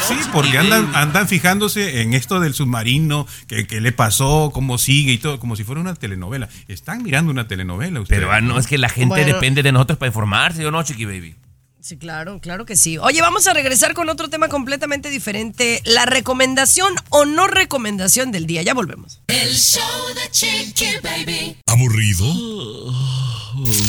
[0.07, 5.11] Sí, porque andan, andan fijándose en esto del submarino, que, qué le pasó, cómo sigue
[5.13, 6.49] y todo, como si fuera una telenovela.
[6.67, 8.19] Están mirando una telenovela ustedes.
[8.21, 9.33] Pero ah, no, es que la gente Bueno.
[9.33, 11.35] depende de nosotros para informarse, ¿o no, Chiqui Baby?
[11.81, 12.97] Sí, claro, claro que sí.
[12.97, 15.81] Oye, vamos a regresar con otro tema completamente diferente.
[15.85, 18.61] La recomendación o no recomendación del día.
[18.63, 19.21] Ya volvemos.
[19.27, 19.81] El show
[20.13, 21.57] de Chiqui Baby.
[21.67, 22.25] ¿Aburrido?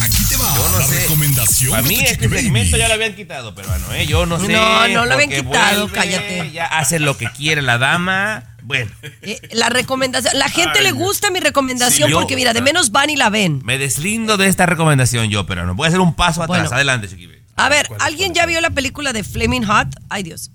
[0.02, 1.00] Aquí te va no la sé.
[1.00, 2.42] recomendación A mí este Baby.
[2.42, 4.06] segmento ya lo habían quitado, pero bueno, ¿eh?
[4.06, 4.48] yo no sé.
[4.52, 6.50] No, no lo habían quitado, vuelve, cállate.
[6.52, 8.54] Ya hace lo que quiere la dama.
[8.62, 8.90] Bueno,
[9.22, 10.38] Eh, la recomendación.
[10.38, 13.16] La gente Ay, le gusta mi recomendación Sí, yo- porque, mira, de menos van y
[13.16, 13.62] la ven.
[13.64, 16.60] me deslindo de esta recomendación yo, pero no voy a hacer un paso atrás.
[16.60, 16.74] Bueno.
[16.74, 17.39] Adelante, Chiqui Baby.
[17.56, 19.88] A ver, ¿alguien ya vio la película de Flaming Hot?
[20.08, 20.50] Ay, Dios.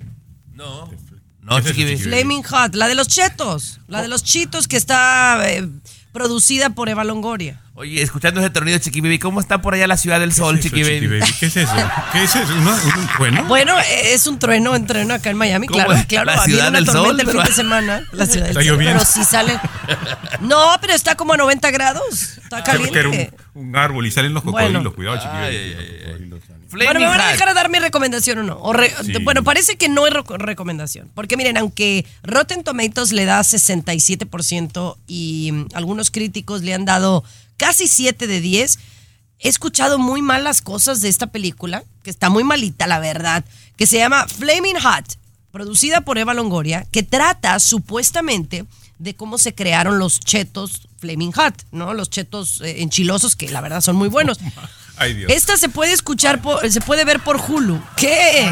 [0.54, 0.90] No.
[1.42, 1.98] No, Chiqui Baby.
[1.98, 5.68] Flaming Hot, la de los chetos, la de los chitos que está eh,
[6.12, 7.62] producida por Eva Longoria.
[7.76, 10.64] Oye, escuchando ese tornillo, Chiqui Baby, ¿cómo está por allá la ciudad del sol, eso,
[10.70, 10.96] Chiqui Baby?
[11.02, 11.34] Chiqui Baby?
[11.40, 11.76] ¿Qué es eso?
[12.14, 12.54] ¿Qué es eso?
[12.56, 15.94] ¿Una- un- bueno, Bueno, eh, es un trueno, un trueno acá en Miami, ¿Cómo claro,
[16.00, 16.06] es?
[16.08, 16.26] claro.
[16.26, 18.04] La había ciudad una del tormenta sol, el fin pero- de semana.
[18.14, 19.00] La ciudad del Está sol, lloviendo.
[19.04, 19.60] Pero sí sale.
[20.40, 22.38] No, pero está como a 90 grados.
[22.40, 23.34] Está que era caliente.
[23.54, 24.80] un, un árbol y salen los Bueno.
[24.80, 24.94] cocodrilos.
[24.96, 25.76] Cuidado, Chiqui Baby.
[25.76, 26.40] Los cocodrilos
[26.72, 28.58] Bueno, ¿me van a dejar a dar mi recomendación o no?
[28.60, 29.14] O re- Sí.
[29.24, 31.10] Bueno, parece que no es reco- recomendación.
[31.14, 37.24] Porque miren, aunque Rotten Tomatoes le da 67% y mm, algunos críticos le han dado
[37.58, 38.80] casi 7 de 10,
[39.40, 43.44] he escuchado muy malas cosas de esta película, que está muy malita, la verdad,
[43.78, 45.18] que se llama Flaming Hot,
[45.52, 48.66] producida por Eva Longoria, que trata supuestamente
[48.98, 51.94] de cómo se crearon los chetos Flaming Hot, ¿no?
[51.94, 54.38] Los chetos eh, enchilosos, que la verdad son muy buenos.
[54.98, 55.32] Ay, Dios.
[55.32, 57.82] Esta se puede escuchar, por- se puede ver por Hulu.
[57.98, 58.48] ¿Qué?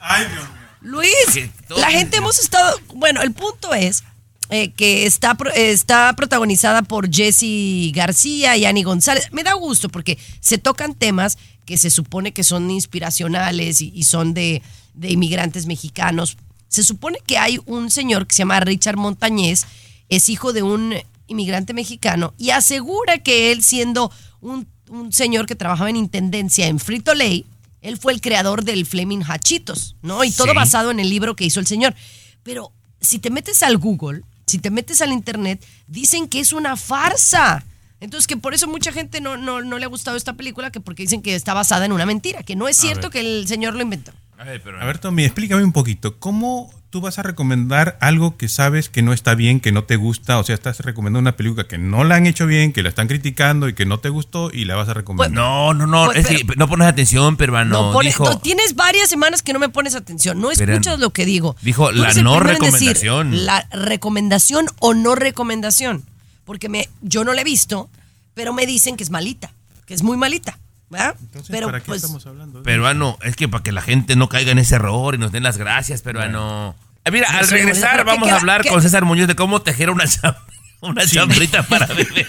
[0.00, 0.54] Ay, Dios mío.
[0.82, 2.78] Luis, Que todo- la gente hemos estado.
[2.94, 4.04] Bueno, el punto es
[4.50, 9.28] eh, que está, pro- está protagonizada por Jesse García y Ani González.
[9.32, 14.02] Me da gusto porque se tocan temas que se supone que son inspiracionales y, y
[14.02, 14.60] son de,
[14.92, 16.36] de inmigrantes mexicanos.
[16.68, 19.64] Se supone que hay un señor que se llama Richard Montañez,
[20.10, 20.94] es hijo de un
[21.26, 24.12] inmigrante mexicano y asegura que él, siendo
[24.42, 27.44] un, un señor que trabajaba en intendencia en Frito Lay,
[27.82, 30.24] él fue el creador del Flaming Hachitos, ¿no?
[30.24, 30.54] Y todo Sí.
[30.54, 31.94] basado en el libro que hizo el señor.
[32.42, 36.76] Pero si te metes al Google, si te metes al Internet, dicen que es una
[36.76, 37.64] farsa.
[38.00, 40.80] Entonces, que por eso mucha gente no, no, no le ha gustado esta película, que
[40.80, 43.74] porque dicen que está basada en una mentira, que no es cierto que el señor
[43.74, 44.12] lo inventó.
[44.38, 46.18] A ver, pero- A ver, Tommy, explícame un poquito.
[46.18, 49.96] ¿Cómo tú vas a recomendar algo que sabes que no está bien, que no te
[49.96, 50.38] gusta?
[50.38, 53.08] O sea, estás recomendando una película que no la han hecho bien, que la están
[53.08, 55.32] criticando y que no te gustó y la vas a recomendar.
[55.32, 57.86] No, no, no, Pues, es pero- que no pones atención, peruano.
[57.88, 61.00] No pone- dijo, no, tienes varias semanas que no me pones atención, no Pero- escuchas
[61.00, 61.56] lo que digo.
[61.62, 63.44] dijo la no decir recomendación.
[63.44, 66.04] la recomendación o no recomendación,
[66.44, 67.90] porque me, yo no la he visto,
[68.34, 69.50] pero me dicen que es malita,
[69.84, 71.16] que es muy malita, ¿verdad?
[71.20, 72.62] Entonces, pero ¿para qué pues estamos hablando?
[72.62, 75.42] peruano, es que para que la gente no caiga en ese error y nos den
[75.42, 76.76] las gracias, peruano.
[77.06, 79.60] Ah, Mira, al regresar pero ¿qué vamos a hablar qué- con César Muñoz de cómo
[79.62, 80.36] tejer una, cham-
[80.80, 82.26] una chambrita para bebé.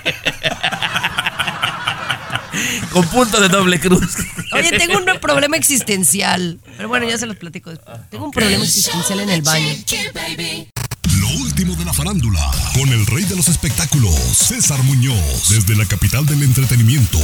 [2.92, 4.16] con punto de doble cruz.
[4.54, 6.60] Oye, tengo un problema existencial.
[6.78, 7.98] Pero bueno, ya se los platico después.
[8.10, 9.68] Tengo un problema existencial en el baño.
[11.26, 15.84] Lo último de la farándula, con el rey de los espectáculos, César Muñoz, desde la
[15.88, 17.18] capital del entretenimiento,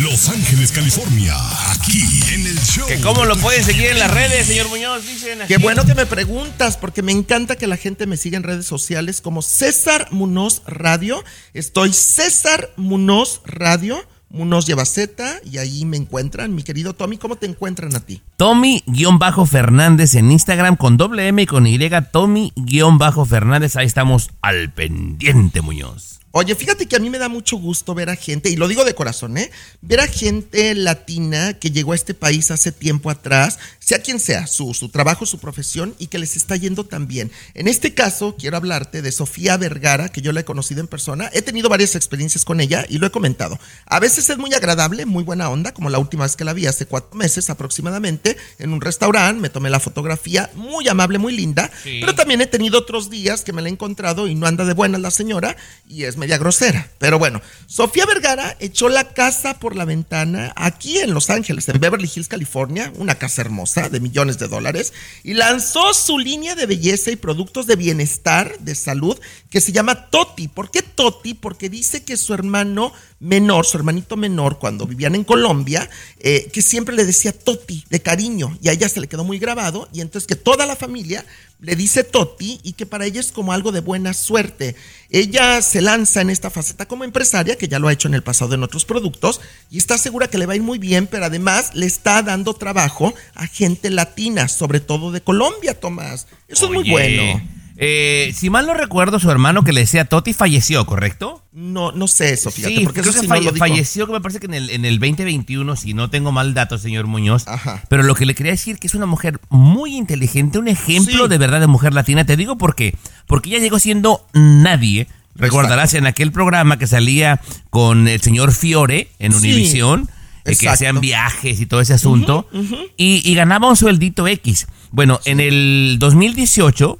[0.00, 1.34] Los Ángeles, California,
[1.70, 2.88] aquí en el show.
[2.88, 5.06] Que ¿Cómo lo pueden seguir en las redes, señor Muñoz?
[5.06, 5.40] Dicen.
[5.46, 8.64] Qué bueno que me preguntas, porque me encanta que la gente me siga en redes
[8.64, 11.22] sociales como César Munoz Radio.
[11.52, 14.06] Estoy César Munoz Radio.
[14.34, 16.54] Munoz lleva Z y ahí me encuentran.
[16.54, 18.20] Mi querido Tommy, ¿cómo te encuentran a ti?
[18.36, 21.78] Tommy-Fernández en Instagram con doble M y con Y.
[22.10, 23.76] Tommy-Fernández.
[23.76, 26.13] Ahí estamos al pendiente, Muñoz.
[26.36, 28.84] Oye, fíjate que a mí me da mucho gusto ver a gente, y lo digo
[28.84, 29.52] de corazón, ¿eh?
[29.82, 34.48] Ver a gente latina que llegó a este país hace tiempo atrás, sea quien sea,
[34.48, 37.30] su, su trabajo, su profesión, y que les está yendo tan bien.
[37.54, 41.30] En este caso, quiero hablarte de Sofía Vergara, que yo la he conocido en persona.
[41.32, 43.56] He tenido varias experiencias con ella y lo he comentado.
[43.86, 46.66] A veces es muy agradable, muy buena onda, como la última vez que la vi
[46.66, 51.70] hace cuatro meses aproximadamente, en un restaurante, me tomé la fotografía, muy amable, muy linda,
[51.84, 51.98] Sí.
[52.00, 54.74] pero también he tenido otros días que me la he encontrado y no anda de
[54.74, 55.56] buenas la señora
[55.88, 56.88] y es media grosera.
[56.98, 61.78] Pero bueno, Sofía Vergara echó la casa por la ventana aquí en Los Ángeles, en
[61.78, 66.64] Beverly Hills, California, una casa hermosa de millones de dólares, y lanzó su línea de
[66.64, 69.20] belleza y productos de bienestar, de salud,
[69.50, 70.48] que se llama Toti.
[70.48, 71.34] ¿Por qué Toti?
[71.34, 72.94] Porque dice que su hermano
[73.24, 75.88] menor, su hermanito menor, cuando vivían en Colombia,
[76.20, 79.38] eh, que siempre le decía Toti, de cariño, y a ella se le quedó muy
[79.38, 81.24] grabado, y entonces que toda la familia
[81.60, 84.76] le dice Toti y que para ella es como algo de buena suerte.
[85.08, 88.22] Ella se lanza en esta faceta como empresaria, que ya lo ha hecho en el
[88.22, 91.24] pasado en otros productos, y está segura que le va a ir muy bien, pero
[91.24, 96.26] además le está dando trabajo a gente latina, sobre todo de Colombia, Tomás.
[96.46, 97.40] Eso es muy bueno.
[97.76, 101.42] Eh, si mal no recuerdo, su hermano que le decía Toti falleció, ¿correcto?
[101.52, 104.20] No, no sé eso, fíjate, sí, porque creo eso que sí falle- falleció, que me
[104.20, 107.46] parece que en el, en el 2021, si no tengo mal dato, señor Muñoz.
[107.48, 107.82] Ajá.
[107.88, 111.28] Pero lo que le quería decir que es una mujer muy inteligente, un ejemplo Sí.
[111.28, 112.24] de verdad de mujer latina.
[112.24, 112.94] Te digo por qué.
[113.26, 115.06] Porque ella llegó siendo nadie.
[115.36, 119.38] Recordarás en aquel programa que salía con el señor Fiore en Sí.
[119.38, 120.08] Univisión,
[120.44, 122.48] eh, que hacían viajes y todo ese asunto,
[122.96, 124.66] y, y ganaba un sueldito X.
[124.92, 126.98] Bueno, en el 2018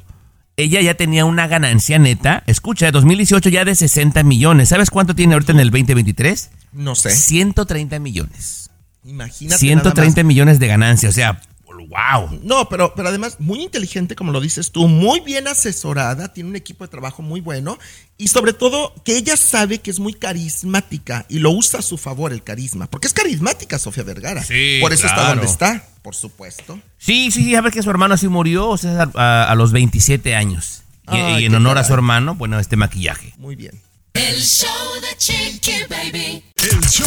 [0.57, 4.69] ella ya tenía una ganancia neta, escucha, 2018 ya de 60 millones.
[4.69, 6.51] ¿Sabes cuánto tiene ahorita en el 2023?
[6.73, 7.11] No sé.
[7.11, 8.71] 130 millones.
[9.05, 9.59] Imagínate.
[9.59, 11.41] 130 nada millones de ganancia, o sea,
[11.89, 12.41] wow.
[12.43, 16.57] No, pero, pero además muy inteligente, como lo dices tú, muy bien asesorada, tiene un
[16.57, 17.78] equipo de trabajo muy bueno
[18.16, 21.99] y sobre todo que ella sabe que es muy carismática y lo usa a su
[21.99, 24.43] favor el carisma, porque es carismática Sofía Vergara.
[24.43, 26.78] Sí, por eso está donde está, por supuesto.
[26.99, 29.72] Sí, sí, sí, ya ves que su hermano así murió, o sea, a, a los
[29.72, 30.82] 27 años.
[31.12, 33.35] Y, Ay, y en honor a su hermano, bueno, este maquillaje.
[33.37, 33.84] Muy bien.
[34.15, 34.69] El show
[35.01, 36.43] de Chiqui Baby.
[36.57, 37.07] El show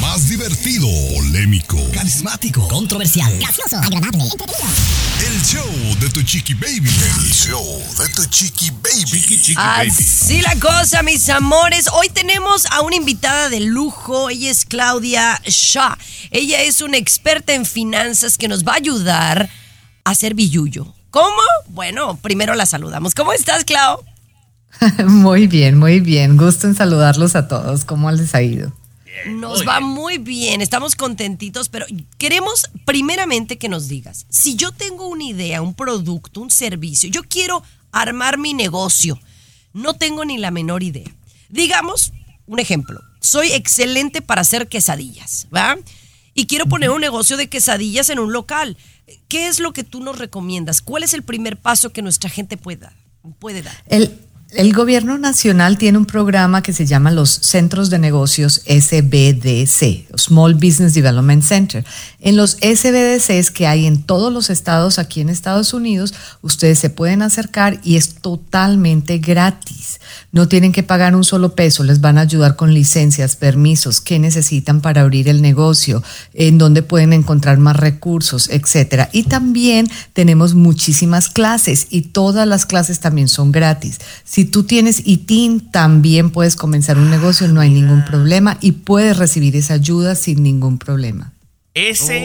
[0.00, 4.66] más divertido, polémico, Carismático, controversial, gracioso, agradable, entretenido.
[5.28, 6.88] el show de tu chiqui baby.
[6.88, 9.04] El show de tu chiqui baby.
[9.04, 11.88] Chiqui, chiqui Así la cosa, mis amores.
[11.92, 14.30] Hoy tenemos a una invitada de lujo.
[14.30, 15.94] Ella es Claudia Shaw.
[16.30, 19.50] Ella es una experta en finanzas que nos va a ayudar
[20.04, 20.94] a hacer billuyo.
[21.10, 21.42] ¿Cómo?
[21.68, 23.14] Bueno, primero la saludamos.
[23.14, 24.02] ¿Cómo estás, Clau?
[25.06, 26.36] Muy bien, muy bien.
[26.36, 27.84] Gusto en saludarlos a todos.
[27.84, 28.72] ¿Cómo les ha ido?
[29.26, 31.86] Nos va muy bien, estamos contentitos, pero
[32.18, 37.22] queremos primeramente que nos digas, si yo tengo una idea, un producto, un servicio, yo
[37.22, 37.62] quiero
[37.92, 39.18] armar mi negocio,
[39.72, 41.10] no tengo ni la menor idea.
[41.48, 42.12] Digamos,
[42.46, 45.76] un ejemplo, soy excelente para hacer quesadillas, ¿va?
[46.34, 48.76] Y quiero poner un negocio de quesadillas en un local.
[49.28, 50.82] ¿Qué es lo que tú nos recomiendas?
[50.82, 52.92] ¿Cuál es el primer paso que nuestra gente pueda,
[53.38, 53.74] puede dar?
[53.88, 54.20] El,
[54.56, 60.54] el gobierno nacional tiene un programa que se llama los Centros de Negocios SBDC, Small
[60.54, 61.84] Business Development Center.
[62.20, 66.88] En los SBDCs que hay en todos los estados aquí en Estados Unidos, ustedes se
[66.88, 70.00] pueden acercar y es totalmente gratis.
[70.32, 74.18] No tienen que pagar un solo peso, les van a ayudar con licencias, permisos, qué
[74.18, 76.02] necesitan para abrir el negocio,
[76.32, 79.10] en dónde pueden encontrar más recursos, etcétera.
[79.12, 83.98] Y también tenemos muchísimas clases y todas las clases también son gratis.
[84.24, 89.16] Si tú tienes ITIN, también puedes comenzar un negocio, no hay ningún problema y puedes
[89.16, 91.32] recibir esa ayuda sin ningún problema.
[91.74, 92.16] SBDC.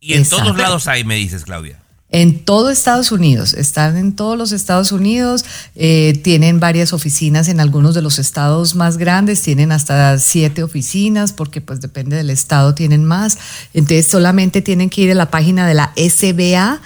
[0.00, 0.44] Y en Exacto.
[0.44, 1.78] todos lados hay, me dices, Claudia.
[2.10, 7.58] En todo Estados Unidos, están en todos los Estados Unidos, eh, tienen varias oficinas en
[7.58, 12.72] algunos de los estados más grandes, tienen hasta siete oficinas, porque pues depende del estado,
[12.72, 13.38] tienen más.
[13.72, 16.78] Entonces solamente tienen que ir a la página de la sba.gov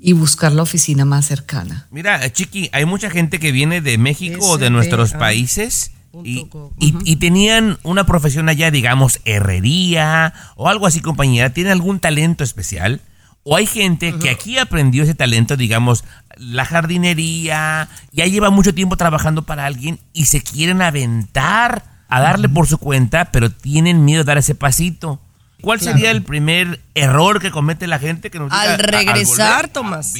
[0.00, 1.86] y buscar la oficina más cercana.
[1.90, 5.18] Mira, Chiqui, hay mucha gente que viene de México o de nuestros SBA.
[5.18, 5.92] países
[6.24, 6.46] y,
[6.78, 11.52] y- y tenían una profesión allá, digamos, herrería o algo así, compañía.
[11.52, 13.00] ¿Tienen algún talento especial?
[13.44, 16.04] O hay gente que aquí aprendió ese talento, digamos,
[16.36, 22.48] la jardinería, ya lleva mucho tiempo trabajando para alguien y se quieren aventar a darle
[22.48, 25.20] por su cuenta, pero tienen miedo de dar ese pasito.
[25.60, 25.96] ¿Cuál Claro.
[25.98, 29.54] sería el primer error que comete la gente que nos diga, Al a- al regresar,
[29.56, 29.68] volver?
[29.72, 30.14] Tomás.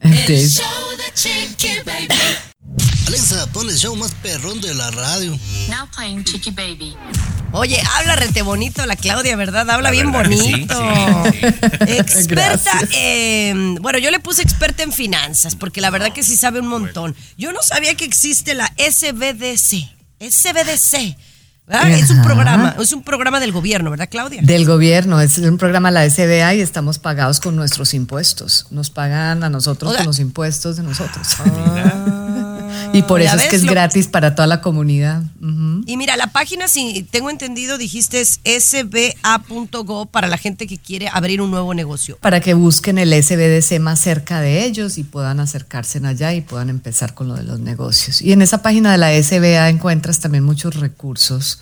[0.00, 0.64] El show
[0.96, 2.08] de Chiqui Baby.
[3.06, 5.30] Alexa, pon el show más perrón de la radio.
[5.68, 6.96] Now playing Chiqui Baby.
[7.52, 9.70] Oye, habla rete bonito la Claudia, ¿verdad?
[9.70, 10.74] Habla La bien verdad que sí, bonito.
[11.30, 11.38] sí,
[11.92, 16.60] Experta, en- bueno, yo le puse experta en finanzas, porque la verdad que sí sabe
[16.60, 17.14] un montón.
[17.38, 19.88] Yo no sabía que existe la SBDC.
[20.18, 21.16] SBDC.
[21.68, 24.40] Es un programa, es un programa del gobierno, ¿verdad, Claudia?
[24.42, 28.66] Del gobierno, es un programa de la SBA y estamos pagados con nuestros impuestos.
[28.70, 31.26] Nos pagan a nosotros O sea- con los impuestos de nosotros.
[32.96, 35.22] Y por eso es que es lo- gratis para toda la comunidad.
[35.86, 41.08] Y mira, la página, si tengo entendido, dijiste es sba.go para la gente que quiere
[41.12, 42.18] abrir un nuevo negocio.
[42.20, 46.70] Para que busquen el SBDC más cerca de ellos y puedan acercarse allá y puedan
[46.70, 48.22] empezar con lo de los negocios.
[48.22, 51.60] Y en esa página de la SBA encuentras también muchos recursos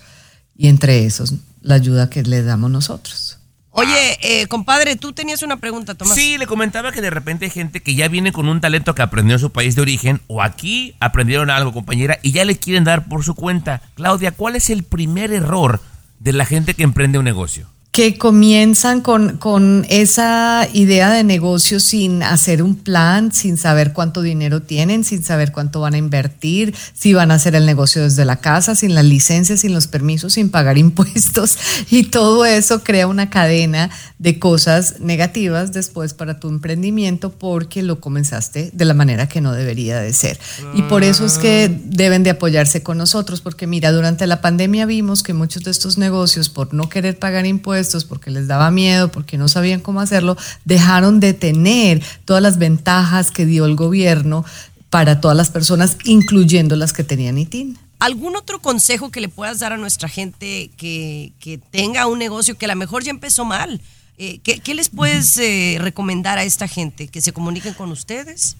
[0.57, 3.34] y entre esos la ayuda que le damos nosotros.
[3.77, 6.15] Oye, eh, compadre, tú tenías una pregunta, Tomás.
[6.15, 9.01] Sí, le comentaba que de repente hay gente que ya viene con un talento que
[9.01, 12.85] aprendió en su país de origen o aquí aprendieron algo, compañera, y ya le quieren
[12.85, 13.81] dar por su cuenta.
[13.95, 15.81] Claudia, ¿cuál es el primer error
[16.19, 17.67] de la gente que emprende un negocio?
[17.95, 24.21] Que comienzan con, con esa idea de negocio sin hacer un plan, sin saber cuánto
[24.21, 28.25] dinero tienen, sin saber cuánto van a invertir, si van a hacer el negocio desde
[28.25, 31.57] la casa, sin las licencias, sin los permisos, sin pagar impuestos.
[31.89, 33.89] Y todo eso crea una cadena
[34.19, 39.53] de cosas negativas después para tu emprendimiento porque lo comenzaste de la manera que no
[39.53, 40.37] debería de ser.
[40.73, 44.85] Y por eso es que deben de apoyarse con nosotros, porque mira, durante la pandemia
[44.85, 49.11] vimos que muchos de estos negocios, por no querer pagar impuestos, porque les daba miedo,
[49.11, 54.43] porque no sabían cómo hacerlo, dejaron de tener todas las ventajas que dio el gobierno
[54.89, 57.77] para todas las personas, incluyendo las que tenían ITIN.
[57.99, 62.57] ¿Algún otro consejo que le puedas dar a nuestra gente que, que tenga un negocio
[62.57, 63.81] que a lo mejor ya empezó mal?
[64.17, 67.07] Eh, ¿qué, qué les puedes eh, recomendar a esta gente?
[67.07, 68.57] ¿Que se comuniquen con ustedes?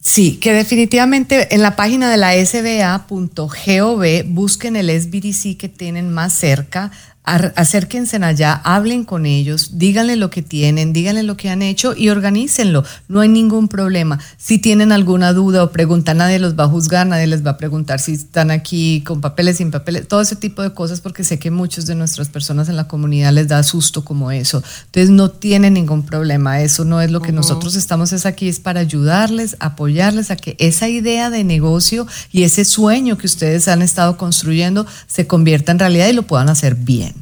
[0.00, 6.34] Sí, que definitivamente en la página de la sba.gov busquen el SBDC que tienen más
[6.34, 6.90] cerca,
[7.24, 12.10] acérquense allá, hablen con ellos, díganle lo que tienen, díganle lo que han hecho y
[12.10, 12.84] organícenlo.
[13.08, 14.18] No hay ningún problema.
[14.36, 17.56] Si tienen alguna duda o pregunta, nadie los va a juzgar, nadie les va a
[17.56, 21.38] preguntar si están aquí con papeles, sin papeles, todo ese tipo de cosas, porque sé
[21.38, 24.62] que muchos de nuestras personas en la comunidad les da susto como eso.
[24.86, 26.60] Entonces no tienen ningún problema.
[26.60, 30.56] Eso no es lo que nosotros estamos es aquí, es para ayudarles, apoyarles a que
[30.58, 35.78] esa idea de negocio y ese sueño que ustedes han estado construyendo se convierta en
[35.78, 37.13] realidad y lo puedan hacer bien.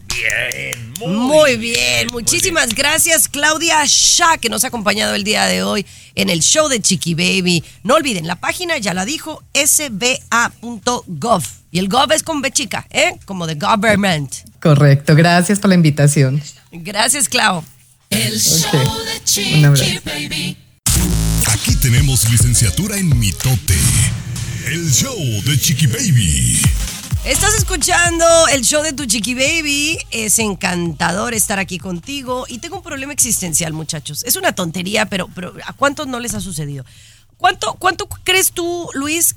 [1.07, 5.85] Muy bien, muchísimas gracias Claudia Shah que nos ha acompañado el día de hoy
[6.15, 7.65] en el show de Chiqui Baby.
[7.83, 11.43] No olviden, la página ya la dijo, sba.gov.
[11.71, 13.17] Y el gov es con B chica, ¿eh?
[13.25, 14.33] Como de government.
[14.61, 16.43] Correcto, gracias por la invitación.
[16.71, 17.65] Gracias, Clau.
[18.11, 20.01] El show de Chiqui.
[20.05, 20.57] Baby.
[21.47, 23.79] Aquí tenemos licenciatura en mitote.
[24.67, 26.61] El show de Chiqui Baby.
[27.25, 29.97] Estás escuchando el show de tu Chiqui Baby.
[30.11, 32.47] Es encantador estar aquí contigo.
[32.49, 34.25] Y tengo un problema existencial, muchachos.
[34.25, 36.85] Es una tontería, pero, pero ¿a cuántos no les ha sucedido?
[37.37, 39.37] ¿Cuánto, ¿Cuánto crees tú, Luis,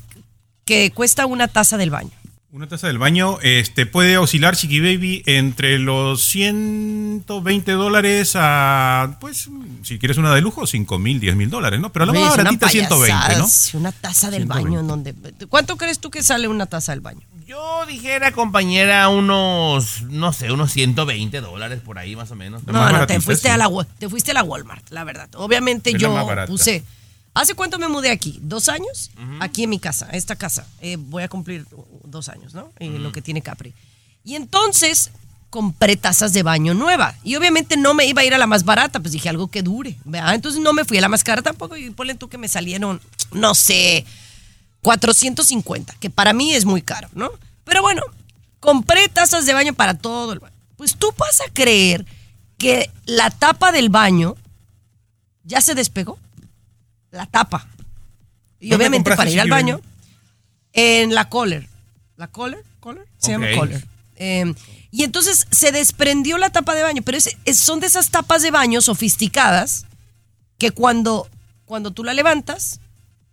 [0.65, 2.09] que cuesta una taza del baño?
[2.56, 9.49] Una taza del baño este, puede oscilar, Chiqui Baby, entre los 120 dólares a, pues,
[9.84, 11.91] si quieres una de lujo, 5 mil, 10 mil dólares, ¿no?
[11.91, 13.47] Pero la más baratita, 120, ¿no?
[13.74, 14.47] Una taza del 120.
[14.47, 15.14] baño en donde...
[15.49, 17.20] ¿Cuánto crees tú que sale una taza del baño?
[17.45, 22.66] Yo dijera, compañera, unos, no sé, unos 120 dólares por ahí más o menos.
[22.66, 25.28] No, no, te fuiste, a la, te fuiste a la Walmart, la verdad.
[25.36, 26.86] Obviamente Es yo puse...
[27.36, 28.39] ¿Hace cuánto me mudé aquí?
[28.41, 29.11] ¿Dos años?
[29.41, 30.65] Aquí en mi casa, esta casa.
[30.79, 31.67] Eh, voy a cumplir
[32.05, 32.71] dos años, ¿no?
[32.79, 33.73] Eh, Lo que tiene Capri.
[34.23, 35.11] Y entonces
[35.49, 37.13] compré tazas de baño nueva.
[37.25, 39.63] Y obviamente no me iba a ir a la más barata, pues dije algo que
[39.63, 39.97] dure.
[40.05, 40.33] ¿verdad?
[40.33, 41.75] Entonces no me fui a la más cara tampoco.
[41.75, 43.01] Y ponle tú que me salieron,
[43.33, 44.05] no sé,
[44.81, 47.31] 450, que para mí es muy caro, ¿no?
[47.65, 48.01] Pero bueno,
[48.61, 50.55] compré tazas de baño para todo el baño.
[50.77, 52.05] Pues tú vas a creer
[52.57, 54.38] que la tapa del baño
[55.43, 56.17] ya se despegó.
[57.16, 57.68] La tapa.
[58.59, 59.82] Y ¿Dónde obviamente para ir al baño,
[60.74, 61.68] en la Kohler.
[62.18, 62.63] ¿La Kohler?
[62.80, 63.05] ¿Kohler?
[63.18, 63.55] Se llama Ok.
[63.57, 63.86] Kohler.
[64.18, 64.53] Eh,
[64.91, 68.41] y entonces se desprendió la tapa de baño, pero es- es- son de esas tapas
[68.41, 69.86] de baño sofisticadas
[70.57, 71.28] que cuando,
[71.66, 72.80] cuando tú la levantas,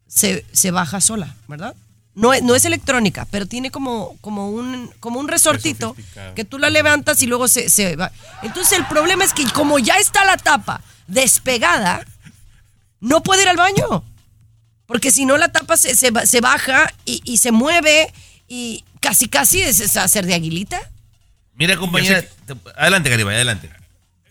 [0.08, 1.74] se, se baja sola, ¿verdad?
[2.14, 5.96] No, es- no es electrónica, pero tiene como, como, un, como un resortito
[6.34, 8.10] que tú la levantas y luego se, se va.
[8.42, 12.04] Entonces el problema es que como ya está la tapa despegada,
[13.02, 14.02] no puede ir al baño.
[14.86, 18.10] Porque si no la tapa se, se, se baja y, y se mueve
[18.48, 20.80] y casi casi es, es hacer de aguilita.
[21.54, 23.70] Mira, compañera, te- adelante, Garibay, adelante.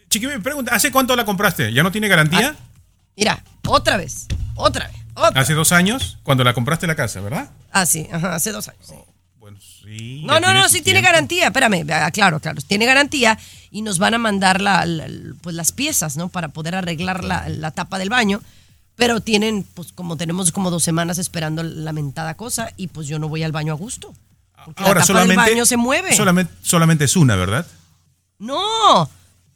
[0.09, 1.71] Chiqui Baby, pregunta, ¿hace cuánto la compraste?
[1.71, 2.55] ¿Ya no tiene garantía?
[3.15, 5.39] Mira, otra vez, otra vez, otra.
[5.41, 7.49] Hace dos años, cuando la compraste la casa, ¿verdad?
[7.71, 8.85] Ah, sí, ajá, hace dos años.
[8.87, 8.95] sí.
[9.83, 11.47] Sí, No, ya no, no, su sí tiene garantía.
[11.47, 12.61] Espérame, ah, claro, claro.
[12.65, 13.37] Tiene garantía
[13.71, 15.07] y nos van a mandar la, la-
[15.41, 16.29] pues las piezas, ¿no?
[16.29, 18.41] Para poder arreglar la, la tapa del baño.
[19.01, 23.17] Pero tienen, pues como tenemos como dos semanas esperando la mentada cosa y pues yo
[23.17, 24.13] no voy al baño a gusto.
[24.63, 26.15] Porque Ahora la tapa solamente, del baño se mueve.
[26.15, 27.65] Solamente, solamente es una, ¿verdad?
[28.37, 29.09] No,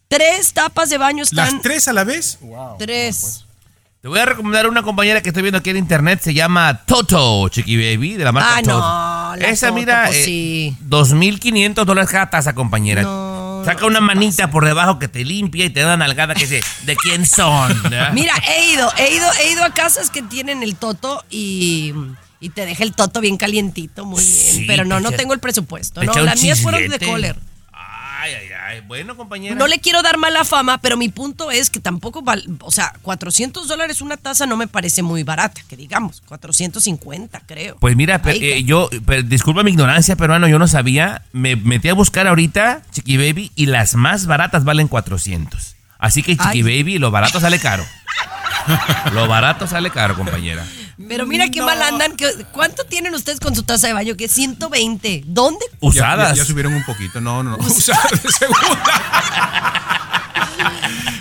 [0.08, 1.54] tres tapas de baño están.
[1.54, 2.40] ¿Las tres a la vez?
[2.80, 3.46] Tres.
[4.02, 7.48] Te voy a recomendar una compañera que estoy viendo aquí en internet, se llama Toto
[7.50, 8.80] Chiqui Baby, de la marca Ah, Toto.
[8.80, 10.78] no, la Esa, Toto, mira, pues eh, sí.
[10.90, 13.04] 2.500 dólares cada taza, compañera.
[13.66, 16.62] Saca una manita por debajo que te limpia y te da una nalgada que dice,
[16.84, 17.74] ¿de quién son?
[18.14, 21.94] Mira, he ido, he ido, he ido a casas que tienen el toto y,
[22.40, 24.54] y te deja el toto bien calientito, muy bien.
[24.54, 26.04] Sí, pero no, no tengo el presupuesto.
[26.04, 27.36] No, las mías fueron de chislete.
[28.26, 28.82] Ay, ay, ay.
[28.88, 29.56] Bueno, compañera.
[29.56, 32.94] No le quiero dar mala fama, pero mi punto es que tampoco, val- o sea,
[33.04, 37.78] 400 dólares una taza no me parece muy barata, que digamos, 450 creo.
[37.80, 41.22] Pues mira, eh, yo, pe- disculpa mi ignorancia, peruano, yo no sabía.
[41.34, 45.76] Me metí a buscar ahorita Chiqui Baby y las más baratas valen 400.
[46.00, 46.64] Así que Chiqui Ay.
[46.64, 47.86] Baby, lo barato sale caro.
[49.14, 50.66] lo barato sale caro, compañera.
[51.08, 52.16] Pero mira qué mal andan.
[52.16, 54.16] que- ¿Cuánto tienen ustedes con su taza de baño?
[54.16, 55.24] Que 120.
[55.28, 55.66] ¿Dónde?
[55.82, 56.30] Usadas.
[56.32, 57.20] Ya, ya subieron un poquito.
[57.22, 57.58] No, no, no.
[57.66, 58.84] Usadas de segunda.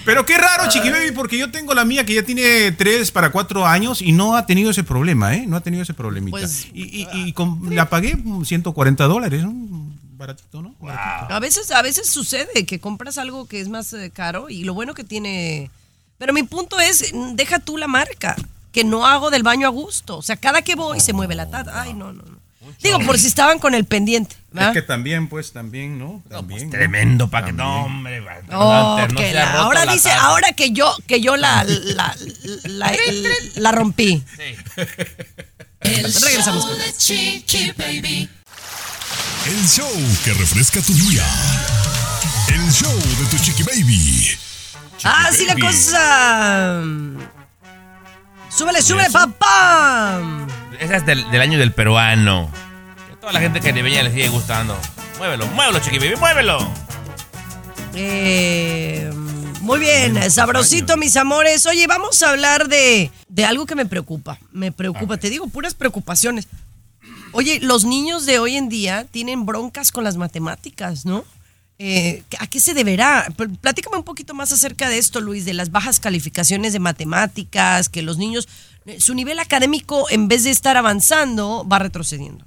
[0.05, 3.33] Pero qué raro, Chiqui Baby, porque yo tengo la mía que ya tiene 3 para
[3.33, 5.45] 4 años y no ha tenido ese problema, ¿eh?
[5.47, 6.37] No ha tenido ese problemita.
[6.39, 8.15] Pues, y y, y con- la pagué
[8.45, 9.55] 140 dólares, ¿no?
[10.17, 10.75] Baratito, ¿no?
[10.89, 14.75] A veces, a veces sucede que compras algo que es más eh, caro y lo
[14.75, 15.71] bueno que tiene.
[16.19, 18.37] Pero mi punto es, mm, deja tú la marca,
[18.75, 20.19] que no hago del baño a gusto.
[20.19, 21.81] O sea, cada que voy se mueve la taza.
[21.81, 22.35] Ay, no, no, no.
[22.83, 24.37] Digo, por si estaban con el pendiente.
[24.73, 26.23] Que también, pues, también, ¿no?
[26.29, 26.65] También.
[26.65, 26.71] ¿no?
[26.71, 27.69] Tremendo pa' que También.
[27.69, 28.21] no, hombre.
[28.21, 30.27] va- Oh, no, no que se la- ahora la dice, taza.
[30.27, 32.15] ahora que yo, que yo la, la,
[32.65, 34.23] la, la- la rompí.
[35.81, 38.29] El Regresamos show de Chiqui Baby.
[39.47, 39.91] El show
[40.25, 41.25] que refresca tu día.
[42.49, 44.31] El show de tu chiqui baby.
[45.03, 45.67] Así la baby.
[45.67, 46.83] cosa.
[48.51, 50.21] Súbele, súbele, papá.
[50.79, 52.51] Esa es del, del año del peruano.
[53.07, 54.79] Que a toda la gente que le le sigue gustando.
[55.19, 56.59] Muévelo, muévelo, chiqui baby, muévelo.
[57.95, 59.11] Eh,
[59.61, 61.65] muy bien, sabrosito, mis amores.
[61.67, 64.39] Oye, vamos a hablar de, de algo que me preocupa.
[64.53, 66.49] Me preocupa, te digo, puras preocupaciones.
[67.33, 71.25] Oye, los niños de hoy en día tienen broncas con las matemáticas, ¿no?
[71.79, 73.27] Eh, ¿A qué se deberá?
[73.37, 77.89] Pl- Platícame un poquito más acerca de esto, Luis, de las bajas calificaciones de matemáticas,
[77.89, 78.49] que los niños,
[78.87, 82.45] eh, su nivel académico, en vez de estar avanzando, va retrocediendo.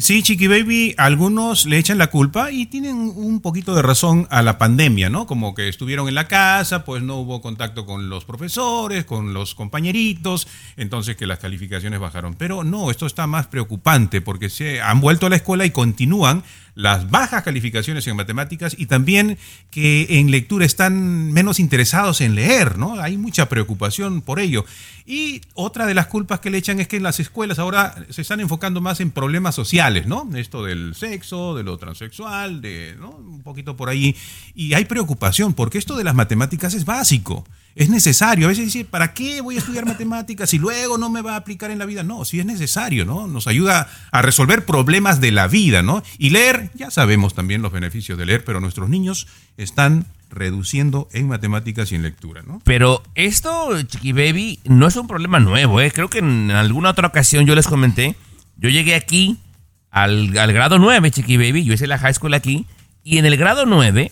[0.00, 4.42] Sí, Chiqui Baby, algunos le echan la culpa y tienen un poquito de razón a
[4.42, 5.26] la pandemia, ¿no?
[5.26, 9.54] Como que estuvieron en la casa, pues no hubo contacto con los profesores, con los
[9.54, 10.46] compañeritos,
[10.76, 12.34] entonces que las calificaciones bajaron.
[12.34, 16.44] Pero no, esto está más preocupante porque se han vuelto a la escuela y continúan
[16.78, 19.36] las bajas calificaciones en matemáticas y también
[19.72, 23.00] que en lectura están menos interesados en leer, ¿no?
[23.00, 24.64] Hay mucha preocupación por ello.
[25.04, 28.22] Y otra de las culpas que le echan es que en las escuelas ahora se
[28.22, 30.30] están enfocando más en problemas sociales, ¿no?
[30.36, 33.10] Esto del sexo, de lo transexual, de, ¿no?
[33.10, 34.14] Un poquito por ahí.
[34.54, 37.44] Y hay preocupación porque esto de las matemáticas es básico.
[37.78, 38.46] Es necesario.
[38.46, 41.36] A veces dice, ¿para qué voy a estudiar matemáticas si luego no me va a
[41.36, 42.02] aplicar en la vida?
[42.02, 43.28] No, sí es necesario, ¿no?
[43.28, 46.02] Nos ayuda a resolver problemas de la vida, ¿no?
[46.18, 51.28] Y leer, ya sabemos también los beneficios de leer, pero nuestros niños están reduciendo en
[51.28, 52.60] matemáticas y en lectura, ¿no?
[52.64, 55.92] Pero esto, Chiqui Baby, no es un problema nuevo, ¿eh?
[55.92, 58.16] Creo que en alguna otra ocasión yo les comenté,
[58.56, 59.38] yo llegué aquí
[59.92, 62.66] al, al grado 9, Chiqui Baby, yo hice la high school aquí,
[63.04, 64.10] y en el grado 9,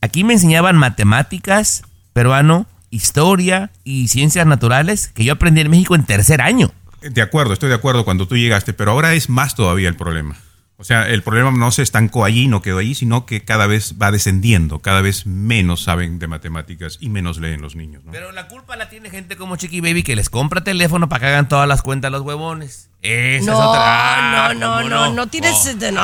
[0.00, 6.04] aquí me enseñaban matemáticas, peruano, historia y ciencias naturales, que yo aprendí en México en
[6.04, 6.72] tercer año.
[7.02, 10.36] De acuerdo, estoy de acuerdo cuando tú llegaste, pero ahora es más todavía el problema.
[10.76, 13.94] O sea, el problema no se estancó allí, no quedó allí, sino que cada vez
[14.02, 18.02] va descendiendo, cada vez menos saben de matemáticas y menos leen los niños.
[18.04, 18.10] ¿no?
[18.10, 21.26] Pero la culpa la tiene gente como Chiqui Baby que les compra teléfono para que
[21.26, 22.90] hagan todas las cuentas los huevones.
[23.02, 24.48] Esa no, es otra.
[24.50, 25.54] Ah, no, no, ¿cómo no, no tienes.
[25.64, 26.02] Oh, de- no.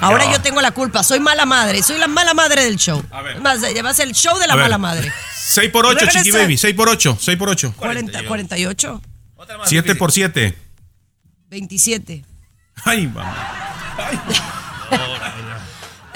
[0.00, 1.04] Ahora yo tengo la culpa.
[1.04, 1.82] Soy mala madre.
[1.82, 3.02] Soy la mala madre del show.
[3.12, 3.40] A ver.
[3.72, 4.64] Llevas el show de la A ver.
[4.64, 5.12] mala madre.
[5.48, 6.18] 6 por 8, Regresa.
[6.24, 7.74] Chiqui Baby, 6 por 8, 6 por 8.
[7.76, 9.02] 40, 48,
[9.64, 10.58] 7 por 7.
[11.48, 12.24] 27.
[12.84, 13.62] Ay, mamá.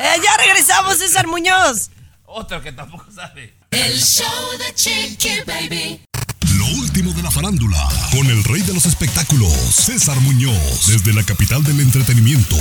[0.03, 1.91] Eh, ya regresamos, César Muñoz.
[2.25, 3.53] Otro que tampoco sabe.
[3.71, 4.27] El show
[4.59, 6.01] de Chiqui Baby.
[6.57, 11.23] Lo último de la farándula, con el rey de los espectáculos, César Muñoz, desde la
[11.23, 12.57] capital del entretenimiento,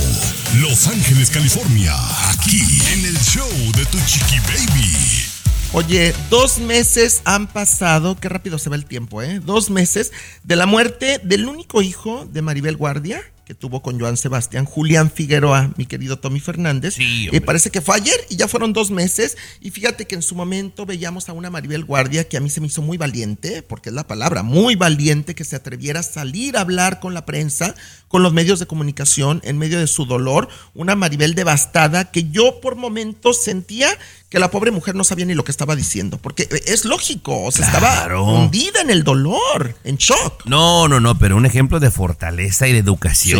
[0.56, 1.94] Los Ángeles, California,
[2.30, 2.60] aquí
[2.92, 5.39] en el show de tu chiqui baby.
[5.72, 9.38] Oye, dos meses han pasado, qué rápido se va el tiempo, ¿eh?
[9.38, 10.10] Dos meses
[10.42, 15.10] de la muerte del único hijo de Maribel Guardia, que tuvo con Joan Sebastián, Julián
[15.10, 16.94] Figueroa, mi querido Tommy Fernández.
[16.94, 17.40] Sí, y hombre.
[17.40, 19.36] parece que fue ayer y ya fueron dos meses.
[19.60, 22.60] Y fíjate que en su momento veíamos a una Maribel Guardia que a mí se
[22.60, 26.56] me hizo muy valiente, porque es la palabra, muy valiente, que se atreviera a salir
[26.56, 27.74] a hablar con la prensa,
[28.06, 30.48] con los medios de comunicación, en medio de su dolor.
[30.72, 33.88] Una Maribel devastada que yo por momentos sentía
[34.28, 37.50] que la pobre mujer no sabía ni lo que estaba diciendo, porque es lógico, o
[37.50, 38.20] sea, Claro.
[38.20, 40.46] estaba hundida en el dolor, en shock.
[40.46, 43.39] No, no, no, pero un ejemplo de fortaleza y de educación.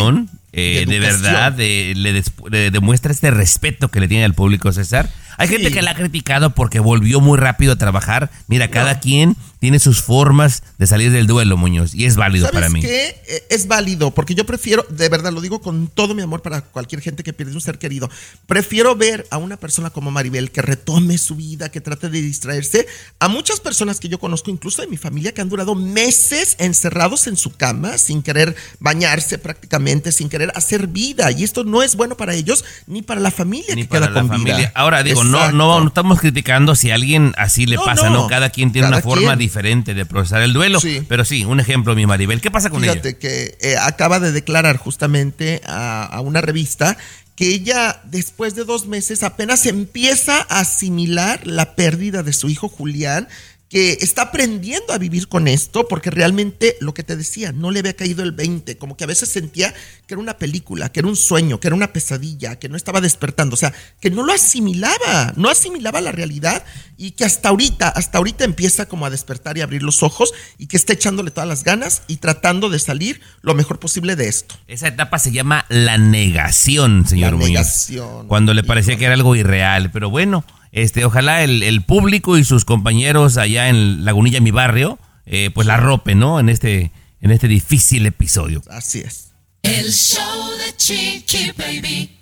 [0.53, 5.09] eh, de verdad, le, des- le demuestra este respeto que le tiene al público César.
[5.37, 5.55] Hay Sí.
[5.55, 8.29] gente que la ha criticado porque volvió muy rápido a trabajar.
[8.47, 12.59] Mira, cada quien tiene sus formas de salir del duelo, Muñoz, y es válido ¿Sabes
[12.61, 12.81] para mí.
[12.81, 13.21] qué?
[13.27, 16.61] Eh, Es válido, porque yo prefiero, de verdad lo digo con todo mi amor para
[16.61, 18.09] cualquier gente que pierde un ser querido,
[18.47, 22.87] prefiero ver a una persona como Maribel que retome su vida, que trate de distraerse,
[23.19, 27.27] a muchas personas que yo conozco, incluso de mi familia, que han durado meses encerrados
[27.27, 31.95] en su cama, sin querer bañarse prácticamente, sin querer hacer vida, y esto no es
[31.95, 34.57] bueno para ellos ni para la familia Ni que para queda la con familia.
[34.57, 34.71] vida.
[34.73, 35.55] Ahora digo, no, Exacto.
[35.57, 38.21] no, no estamos criticando si a alguien así le No, pasa, no.
[38.23, 38.27] ¿no?
[38.27, 39.37] Cada quien tiene Cada una forma quien.
[39.39, 39.50] diferente
[39.93, 40.79] de procesar el duelo.
[40.79, 41.03] Sí.
[41.07, 42.41] Pero sí, un ejemplo, mi Maribel.
[42.41, 42.93] ¿Qué pasa con ella?
[42.93, 46.97] Fíjate que eh, acaba de declarar justamente a, a una revista
[47.35, 52.69] que ella después de dos meses apenas empieza a asimilar la pérdida de su hijo
[52.69, 53.27] Julián
[53.71, 57.79] que está aprendiendo a vivir con esto porque realmente lo que te decía, no le
[57.79, 59.73] había caído el 20, como que a veces sentía
[60.07, 62.99] que era una película, que era un sueño, que era una pesadilla, que no estaba
[62.99, 66.65] despertando, o sea, que no lo asimilaba, no asimilaba la realidad
[66.97, 70.67] y que hasta ahorita, hasta ahorita empieza como a despertar y abrir los ojos y
[70.67, 74.53] que está echándole todas las ganas y tratando de salir lo mejor posible de esto.
[74.67, 77.49] Esa etapa se llama la negación, señor La Muñoz.
[77.89, 79.91] negación, Cuando le parecía que era algo irreal.
[79.91, 84.99] Pero bueno, este, ojalá el, el público y sus compañeros allá en Lagunilla, mi barrio,
[85.25, 86.39] eh, pues la ropen, ¿no?
[86.39, 86.91] En este,
[87.21, 88.61] en este difícil episodio.
[88.69, 89.31] Así es.
[89.63, 92.17] El show de Chiqui Baby.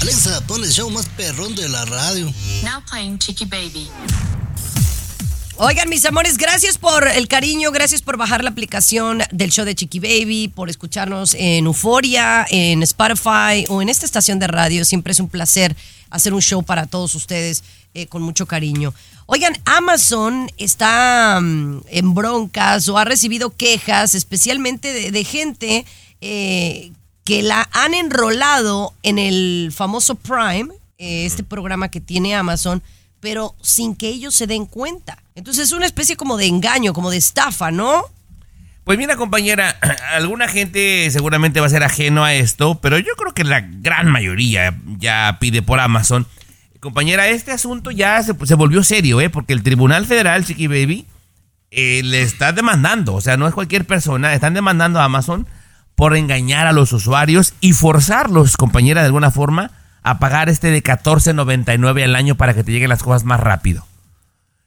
[0.00, 2.32] Alexa, pon el show más perrón de la radio.
[2.64, 3.88] Now playing Chiqui Baby.
[5.56, 9.74] Oigan, mis amores, gracias por el cariño, gracias por bajar la aplicación del show de
[9.74, 14.86] Chiqui Baby, por escucharnos en Euforia, en Spotify o en esta estación de radio.
[14.86, 15.76] Siempre es un placer
[16.08, 17.62] hacer un show para todos ustedes
[17.94, 18.94] eh, con mucho cariño.
[19.26, 25.84] Oigan, Amazon está mm, en broncas o ha recibido quejas, especialmente de, de gente
[26.20, 26.92] eh,
[27.24, 32.82] que la han enrolado en el famoso Prime, eh, este programa que tiene Amazon,
[33.20, 35.22] pero sin que ellos se den cuenta.
[35.34, 38.04] Entonces es una especie como de engaño, como de estafa, ¿no?
[38.84, 39.78] Pues mira, compañera,
[40.12, 44.10] alguna gente seguramente va a ser ajeno a esto, pero yo creo que la gran
[44.10, 46.26] mayoría ya pide por Amazon.
[46.80, 49.28] Compañera, este asunto ya se, volvió serio, ¿eh?
[49.28, 51.06] Porque el Tribunal Federal, Chiqui Baby,
[51.70, 55.46] eh, le está demandando, o sea, no es cualquier persona, están demandando a Amazon
[55.94, 59.72] por engañar a los usuarios y forzarlos, compañera, de alguna forma,
[60.02, 63.86] a pagar este de 14.99 al año para que te lleguen las cosas más rápido.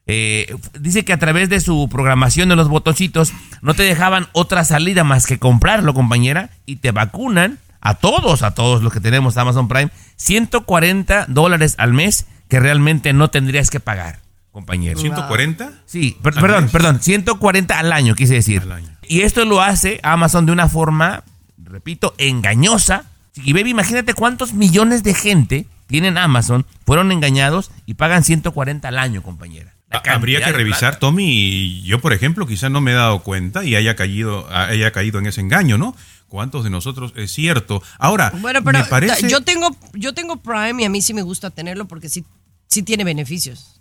[0.05, 4.63] Eh, dice que a través de su programación de los botoncitos no te dejaban otra
[4.63, 9.35] salida más que comprarlo, compañera, y te vacunan a todos, a todos los que tenemos
[9.37, 14.19] Amazon Prime, 140 dólares al mes que realmente no tendrías que pagar,
[14.51, 14.99] compañero.
[14.99, 15.71] ¿140?
[15.85, 18.63] Sí, per- perdón, perdón, 140 al año, quise decir.
[19.07, 21.23] Y esto lo hace Amazon de una forma,
[21.57, 23.05] repito, engañosa.
[23.35, 28.97] Y baby, imagínate cuántos millones de gente tienen Amazon, fueron engañados y pagan 140 al
[28.97, 29.73] año, compañera.
[30.15, 30.95] Habría que revisar.
[30.95, 34.91] Tommy, y yo, por ejemplo, quizás no me he dado cuenta y haya caído, haya
[34.91, 35.95] caído en ese engaño, ¿no?
[36.33, 37.83] ¿Cuántos de nosotros es cierto?
[37.99, 39.29] Ahora, Bueno, pero me parece...
[39.29, 42.25] yo tengo yo tengo Prime y a mí sí me gusta tenerlo porque sí,
[42.67, 43.79] sí tiene beneficios.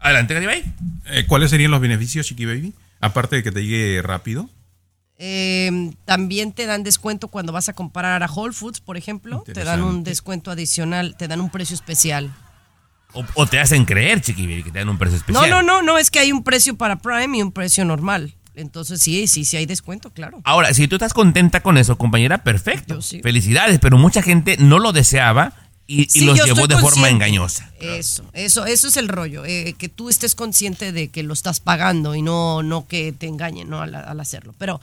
[0.00, 0.64] Adelante, Garibay.
[1.06, 2.74] Eh, ¿Cuáles serían los beneficios, Chiqui Baby?
[3.00, 4.50] Aparte de que te llegue rápido.
[5.16, 9.42] Eh, también te dan descuento cuando vas a comprar a Whole Foods, por ejemplo.
[9.46, 12.34] Te dan un descuento adicional, te dan un precio especial.
[13.14, 15.48] O, o te hacen creer, Chiqui Baby, que te dan un precio especial.
[15.48, 18.34] No, no, no, no, es que hay un precio para Prime y un precio normal.
[18.54, 20.40] Entonces sí, sí, sí hay descuento, claro.
[20.44, 23.00] Ahora, si tú estás contenta con eso, compañera, perfecto.
[23.22, 25.52] Felicidades, pero mucha gente no lo deseaba
[25.86, 27.70] y, y Sí, los llevó de forma engañosa.
[27.80, 31.60] Eso, eso, eso es el rollo, eh, que tú estés consciente de que lo estás
[31.60, 33.82] pagando y no, no que te engañen ¿no?
[33.82, 34.54] al, al hacerlo.
[34.56, 34.80] Pero,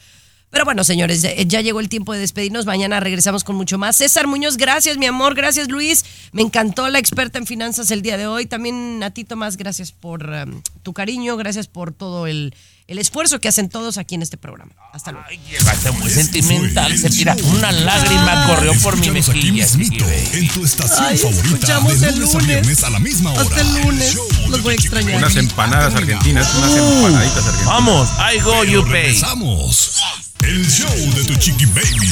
[0.52, 2.66] pero bueno, señores, ya, ya llegó el tiempo de despedirnos.
[2.66, 3.96] Mañana regresamos con mucho más.
[3.96, 6.04] César Muñoz, gracias, mi amor, gracias, Luis.
[6.34, 8.46] Me encantó la experta en finanzas el día de hoy.
[8.46, 12.54] También a ti, Tomás, gracias por um, tu cariño, gracias por todo el,
[12.88, 14.74] el esfuerzo que hacen todos aquí en este programa.
[14.94, 15.28] Hasta luego.
[15.50, 19.52] Llegaste muy sentimental, se tira una lágrima corrió por mi mejilla.
[19.66, 22.48] mismito, en tu estación Ay, favorita escuchamos de el lunes a lunes.
[22.48, 23.42] viernes a la misma hora.
[23.42, 24.18] Hasta el lunes.
[24.50, 25.18] Los voy a extrañar.
[25.18, 27.66] Unas empanadas argentinas, unas empanaditas argentinas.
[27.66, 28.92] Vamos, I go, you pay.
[29.04, 30.02] Regresamos.
[30.44, 32.10] El show de tu chiqui baby.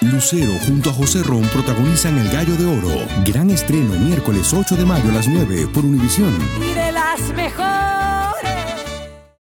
[0.00, 3.06] Lucero junto a José Ron protagonizan El Gallo de Oro.
[3.24, 6.36] Gran estreno miércoles 8 de mayo a las 9 por Univisión.
[6.60, 8.51] Y de las mejores.